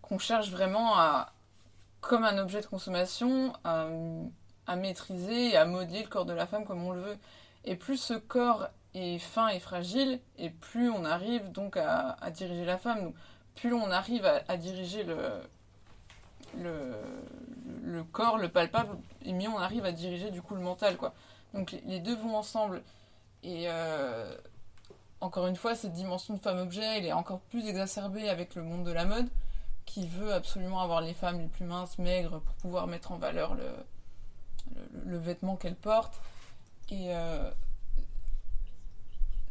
[0.03, 1.33] qu'on cherche vraiment à,
[2.01, 3.87] comme un objet de consommation, à,
[4.67, 7.19] à maîtriser et à modeler le corps de la femme comme on le veut.
[7.65, 12.65] Et plus ce corps est fin et fragile, et plus on arrive donc à, diriger
[12.65, 13.13] la femme.
[13.55, 15.19] Plus on arrive à, diriger le,
[16.59, 16.95] le,
[17.83, 20.97] le corps, le palpable, et mieux on arrive à diriger du coup le mental.
[21.55, 22.83] Donc les, les deux vont ensemble.
[23.43, 24.37] Et euh,
[25.21, 28.85] encore une fois, cette dimension de femme-objet, elle est encore plus exacerbée avec le monde
[28.85, 29.29] de la mode,
[29.85, 33.55] qui veut absolument avoir les femmes les plus minces, maigres, pour pouvoir mettre en valeur
[33.55, 33.65] le,
[35.05, 36.21] le, vêtement qu'elles portent.
[36.91, 37.51] Et euh,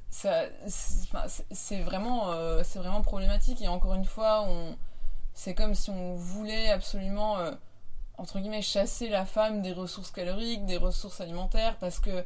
[0.10, 3.62] ça, c'est vraiment, euh, c'est vraiment problématique.
[3.62, 4.48] Et encore une fois,
[5.34, 7.52] c'est comme si on voulait absolument, euh,
[8.18, 12.26] entre guillemets, chasser la femme des ressources caloriques, des ressources alimentaires, parce que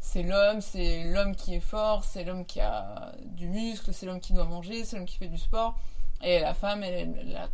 [0.00, 4.20] c'est l'homme, c'est l'homme qui est fort, c'est l'homme qui a du muscle, c'est l'homme
[4.20, 5.78] qui doit manger, c'est l'homme qui fait du sport.
[6.22, 7.48] Et la femme, elle,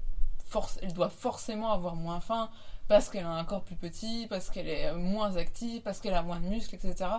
[0.47, 2.51] force, elle doit forcément avoir moins faim,
[2.89, 6.23] parce qu'elle a un corps plus petit, parce qu'elle est moins active, parce qu'elle a
[6.23, 7.11] moins de muscles, etc.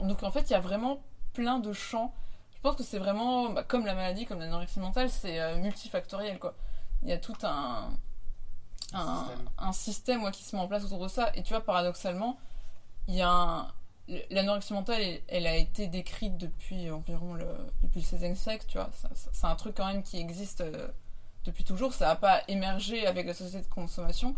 [0.00, 1.00] Donc en fait, il y a vraiment
[1.32, 2.12] plein de champs.
[2.54, 6.38] Je pense que c'est vraiment, bah, comme la maladie, comme l'anorexie mentale, c'est euh, multifactoriel,
[6.38, 6.54] quoi.
[7.02, 7.90] Il y a tout un,
[8.92, 9.50] un, Système.
[9.58, 11.30] un système ouais, qui se met en place autour de ça.
[11.34, 12.38] Et tu vois, paradoxalement,
[13.08, 13.68] il y a un...
[14.30, 17.46] L'anorexie mentale, elle, elle a été décrite depuis environ le,
[17.82, 18.90] depuis le 16e siècle, tu vois.
[19.14, 20.88] C'est un truc quand même qui existe euh,
[21.44, 21.94] depuis toujours.
[21.94, 24.36] Ça n'a pas émergé avec la société de consommation,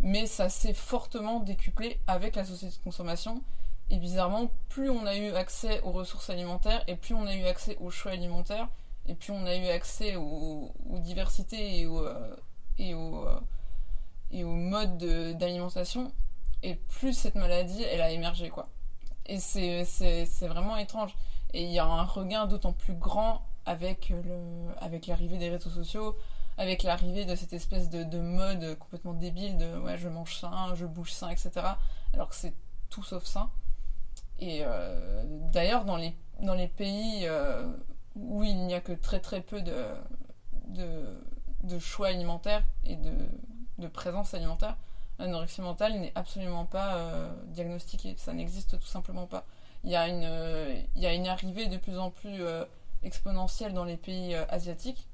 [0.00, 3.42] mais ça s'est fortement décuplé avec la société de consommation.
[3.90, 7.44] Et bizarrement, plus on a eu accès aux ressources alimentaires, et plus on a eu
[7.46, 8.68] accès aux choix alimentaires,
[9.06, 12.36] et plus on a eu accès aux, diversités et aux, euh,
[12.80, 16.12] euh, modes de- d'alimentation,
[16.62, 18.68] et plus cette maladie, elle a émergé, quoi.
[19.26, 21.14] Et c'est vraiment étrange.
[21.54, 24.38] Et il y a un regain d'autant plus grand avec le
[24.80, 26.16] avec l'arrivée des réseaux sociaux,
[26.58, 30.74] avec l'arrivée de cette espèce de, de mode complètement débile de ouais, je mange sain,
[30.74, 31.50] je bouge sain, etc.
[32.12, 32.52] Alors que c'est
[32.90, 33.50] tout sauf sain.
[34.40, 36.14] Et euh, d'ailleurs, dans les,
[36.68, 37.66] pays euh,
[38.14, 39.74] où il n'y a que très très peu de,
[41.80, 44.76] choix alimentaires et de, présence alimentaire,
[45.18, 48.14] l'anorexie mentale n'est absolument pas euh, diagnostiquée.
[48.16, 49.44] Ça n'existe tout simplement pas.
[49.84, 52.42] Il y, a une, arrivée de plus en plus
[53.02, 55.07] exponentielle dans les pays asiatiques,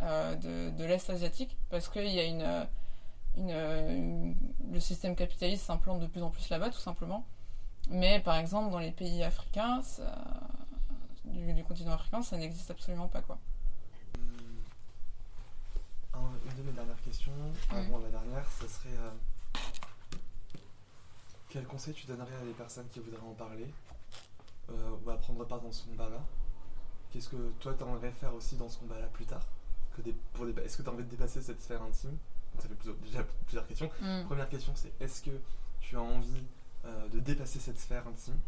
[0.00, 2.66] de, de l'Est asiatique, parce qu'il y a une,
[3.36, 4.36] une,
[4.72, 7.26] le système capitaliste s'implante de plus en plus là-bas, tout simplement.
[7.90, 9.80] Mais par exemple, dans les pays africains,
[11.24, 13.22] du, du, continent africain, ça n'existe absolument pas.
[13.22, 13.38] quoi.
[16.14, 17.32] une de mes dernières questions,
[17.70, 18.90] avant la dernière, ce serait
[21.48, 23.72] quel conseil tu donnerais à des personnes qui voudraient en parler
[24.70, 26.20] euh, ou à prendre part dans ce combat-là?
[27.10, 29.46] Qu'est-ce que toi tu aimerais faire aussi dans ce combat-là plus tard?
[29.98, 32.16] Que des, pour Est-ce que tu as envie de dépasser cette sphère intime?
[32.58, 32.74] Ça fait
[33.04, 33.90] déjà plusieurs questions.
[34.00, 34.24] Mm.
[34.24, 35.30] Première question c'est est-ce que
[35.80, 36.44] tu as envie
[36.84, 38.38] euh, de dépasser cette sphère intime?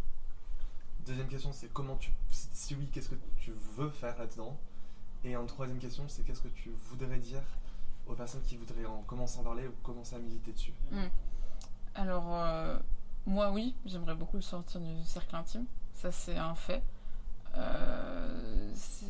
[1.07, 2.11] Deuxième question c'est comment tu.
[2.31, 4.57] Si oui, qu'est-ce que tu veux faire là-dedans?
[5.25, 7.43] Et en troisième question c'est qu'est-ce que tu voudrais dire
[8.07, 10.75] aux personnes qui voudraient en commencer à parler ou commencer à militer dessus?
[10.91, 11.07] Mm.
[11.95, 12.79] Alors, euh,
[13.27, 15.67] moi, oui, j'aimerais beaucoup sortir du cercle intime.
[15.95, 16.83] Ça, c'est un fait.
[17.57, 18.60] Euh,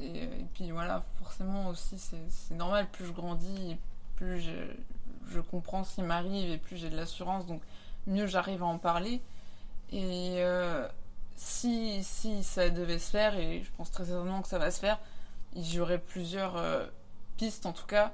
[0.03, 2.89] et puis voilà, forcément aussi, c'est normal.
[2.91, 3.77] Plus je grandis,
[4.17, 7.47] plus je, comprends ce qui m'arrive et plus j'ai de l'assurance.
[7.47, 7.63] Donc,
[8.07, 9.21] mieux j'arrive à en parler.
[9.93, 10.87] Et euh,
[11.37, 14.81] si, si ça devait se faire, et je pense très certainement que ça va se
[14.81, 14.99] faire,
[15.57, 16.63] j'aurais plusieurs
[17.37, 18.13] pistes en tout cas.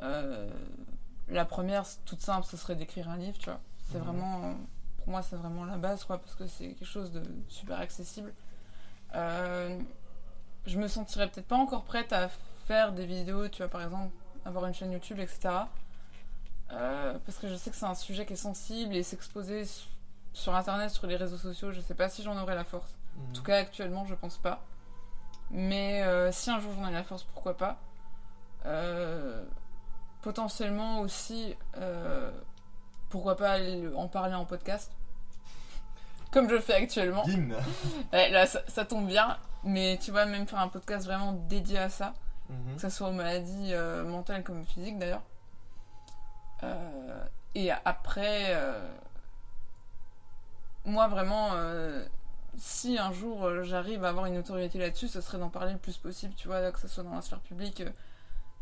[0.00, 3.60] la première, toute simple, ce serait d'écrire un livre, tu vois.
[3.90, 4.04] C'est mhm.
[4.04, 4.54] vraiment,
[4.98, 8.32] pour moi, c'est vraiment la base, quoi, parce que c'est quelque chose de super accessible.
[10.66, 12.28] Euh, je me sentirais peut-être pas encore prête à
[12.66, 14.12] faire des vidéos, tu vois, par exemple,
[14.44, 15.48] avoir une chaîne YouTube, etc.
[16.72, 19.64] Euh, parce que je sais que c'est un sujet qui est sensible et s'exposer
[20.32, 22.96] sur Internet, sur les réseaux sociaux, je sais pas si j'en aurai la force.
[23.16, 23.46] En tout mhm.
[23.46, 24.62] cas, actuellement, je pense pas.
[25.50, 27.78] Mais euh, si un jour j'en ai la force, pourquoi pas
[30.22, 31.54] Potentiellement aussi
[33.14, 33.58] pourquoi pas
[33.94, 34.90] en parler en podcast
[36.32, 37.24] Comme je le fais actuellement.
[38.12, 39.36] là, ça, tombe bien.
[39.64, 42.14] Mais tu vois, même faire un podcast vraiment dédié à ça,
[42.48, 42.74] mhm.
[42.76, 45.22] que ce soit aux maladies euh, mentales comme physiques d'ailleurs.
[46.62, 48.88] Euh, et après, euh,
[50.84, 51.52] moi vraiment,
[52.56, 55.96] si un jour j'arrive à avoir une autorité là-dessus, ce serait d'en parler le plus
[55.96, 57.82] possible, tu vois, que ce soit dans la sphère publique,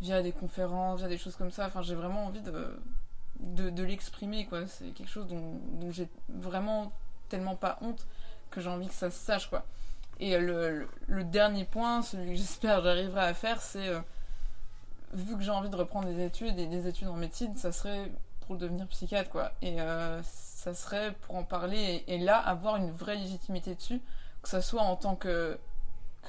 [0.01, 1.67] via des conférences, via des choses comme ça.
[1.67, 2.79] Enfin, j'ai vraiment envie de
[3.43, 4.67] de, l'exprimer, quoi.
[4.67, 6.93] C'est quelque chose dont, j'ai vraiment
[7.29, 8.07] tellement pas honte
[8.51, 9.65] que j'ai envie que ça se sache, quoi.
[10.23, 10.87] Et le,
[11.25, 13.99] dernier point, celui que j'espère j'arriverai à faire, c'est euh,
[15.13, 18.09] vu que j'ai envie de reprendre des études et des études en médecine, ça serait
[18.47, 19.51] pour devenir psychiatre, quoi.
[19.63, 24.01] Et euh, ça serait pour en parler et, là avoir une vraie légitimité dessus,
[24.43, 25.59] que ça soit en tant que,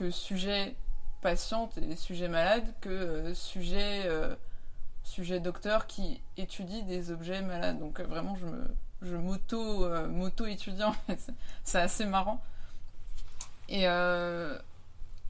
[0.10, 0.76] sujet
[1.22, 4.10] patiente et sujet malade, que euh, sujet
[5.04, 7.78] sujet docteur qui étudie des objets malades.
[7.78, 8.36] Donc vraiment,
[9.04, 10.96] je m'auto moto étudiant
[11.64, 12.42] c'est assez marrant.
[13.70, 14.58] Et euh,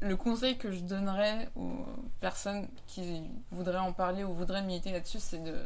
[0.02, 1.86] le conseil que je donnerais aux
[2.20, 5.58] personnes qui voudraient en parler ou voudraient militer là-dessus, c'est de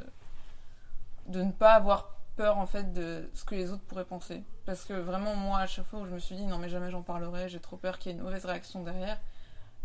[1.28, 4.44] de ne pas avoir peur en fait de ce que les autres pourraient penser.
[4.66, 6.90] Parce que vraiment moi à chaque fois où je me suis dit non mais jamais
[6.90, 9.20] j'en parlerai, j'ai trop peur qu'il y ait une mauvaise réaction derrière,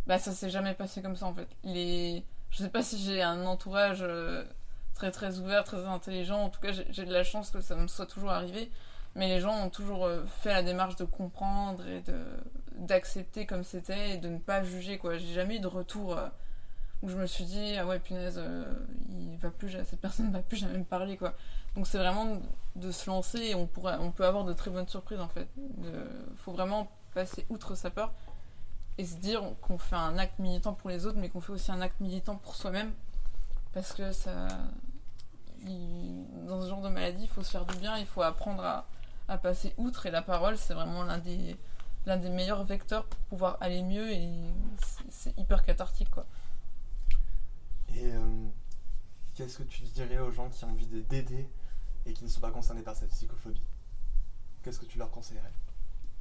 [0.06, 1.48] bah ça s'est jamais passé comme ça en fait.
[1.64, 4.44] Les je sais pas si j'ai un entourage euh,
[4.94, 6.38] très très ouvert, très intelligent.
[6.38, 8.70] En tout cas, j'ai de la chance que ça me soit toujours arrivé.
[9.14, 12.24] Mais les gens ont toujours euh, fait la démarche de comprendre et de
[12.78, 15.18] d'accepter comme c'était et de ne pas juger quoi.
[15.18, 16.26] J'ai jamais eu de retour euh,
[17.02, 18.40] où je me suis dit ah ouais punaise,
[19.10, 21.34] il va plus, cette personne ne va plus jamais me parler quoi.
[21.76, 22.40] Donc c'est vraiment
[22.74, 25.46] de se lancer et on pourrait, on peut avoir de très bonnes surprises en fait.
[25.56, 28.12] Il faut vraiment passer outre sa peur
[28.98, 31.70] et se dire qu'on fait un acte militant pour les autres, mais qu'on fait aussi
[31.72, 32.92] un acte militant pour soi-même.
[33.72, 34.48] Parce que ça.
[35.64, 38.86] dans ce genre de maladie, il faut se faire du bien, il faut apprendre à,
[39.28, 41.56] à passer outre, et la parole, c'est vraiment l'un des,
[42.06, 44.28] l'un des meilleurs vecteurs pour pouvoir aller mieux, et
[45.10, 46.26] c'est, hyper cathartique, quoi.
[47.94, 48.48] Et euh,
[49.34, 51.48] qu'est-ce que tu dirais aux gens qui ont envie d'aider
[52.06, 53.62] et qui ne sont pas concernés par cette psychophobie?
[54.62, 55.52] Qu'est-ce que tu leur conseillerais?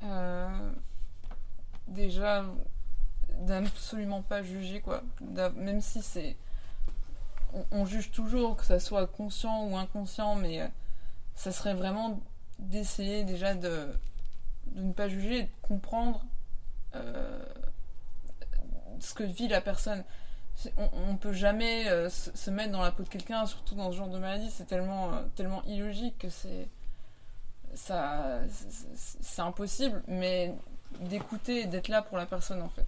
[0.03, 0.71] Euh,
[1.87, 2.45] déjà
[3.39, 5.03] d'absolument pas juger quoi.
[5.55, 6.35] Même si c'est
[7.71, 10.67] on, juge toujours que ça soit conscient ou inconscient mais euh,
[11.35, 12.21] ça serait vraiment
[12.61, 13.87] d'essayer déjà de,
[14.67, 16.23] de ne pas juger de comprendre
[16.95, 17.43] euh,
[18.99, 20.03] ce que vit la personne
[20.77, 23.97] on, ne peut jamais euh, se, mettre dans la peau de quelqu'un surtout dans ce
[23.97, 26.67] genre de maladie c'est tellement tellement illogique que c'est
[27.73, 28.39] ça
[28.95, 30.53] c'est impossible mais
[30.99, 32.87] d'écouter et d'être là pour la personne en fait.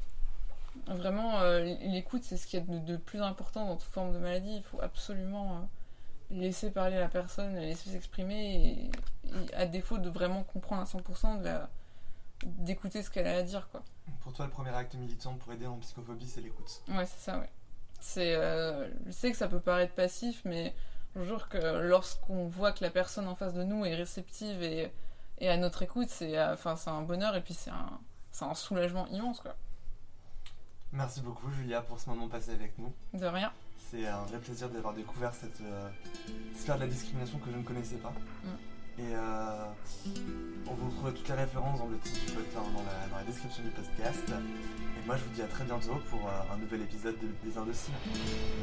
[0.87, 4.57] Vraiment, euh, l'écoute, c'est ce qui est de, plus important dans toute forme de maladie.
[4.57, 5.59] Il faut absolument euh,
[6.31, 8.91] laisser parler la personne, la laisser s'exprimer,
[9.25, 11.69] et, et à défaut de vraiment comprendre à 100%, de la-
[12.45, 13.83] d'écouter ce qu'elle a à dire, quoi.
[14.21, 16.81] Pour toi, le premier acte militant pour aider en psychophobie, c'est l'écoute.
[16.89, 17.49] Ouais, c'est ça, ouais.
[18.01, 20.75] C'est, euh, je sais que ça peut paraître passif, mais
[21.15, 21.57] je jure que
[21.87, 24.91] lorsqu'on voit que la personne en face de nous est réceptive et,
[25.39, 27.99] et à notre écoute, c'est, euh, enfin, c'est un bonheur et puis c'est un,
[28.31, 29.55] c'est un soulagement immense, quoi.
[30.91, 32.93] Merci beaucoup, Julia, pour ce moment passé avec nous.
[33.13, 33.51] De rien.
[33.89, 35.89] C'est un vrai plaisir d'avoir découvert cette euh,
[36.57, 38.13] sphère de la discrimination que je ne connaissais pas.
[38.43, 38.47] Mm.
[38.99, 39.65] Et euh,
[40.67, 43.23] on vous retrouve toutes les références dans le titre du podcast, dans la, dans la
[43.23, 44.23] description du podcast.
[44.29, 47.57] Et moi, je vous dis à très bientôt pour euh, un nouvel épisode de- des
[47.57, 47.93] Indociles.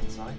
[0.01, 0.33] Bonne soirée.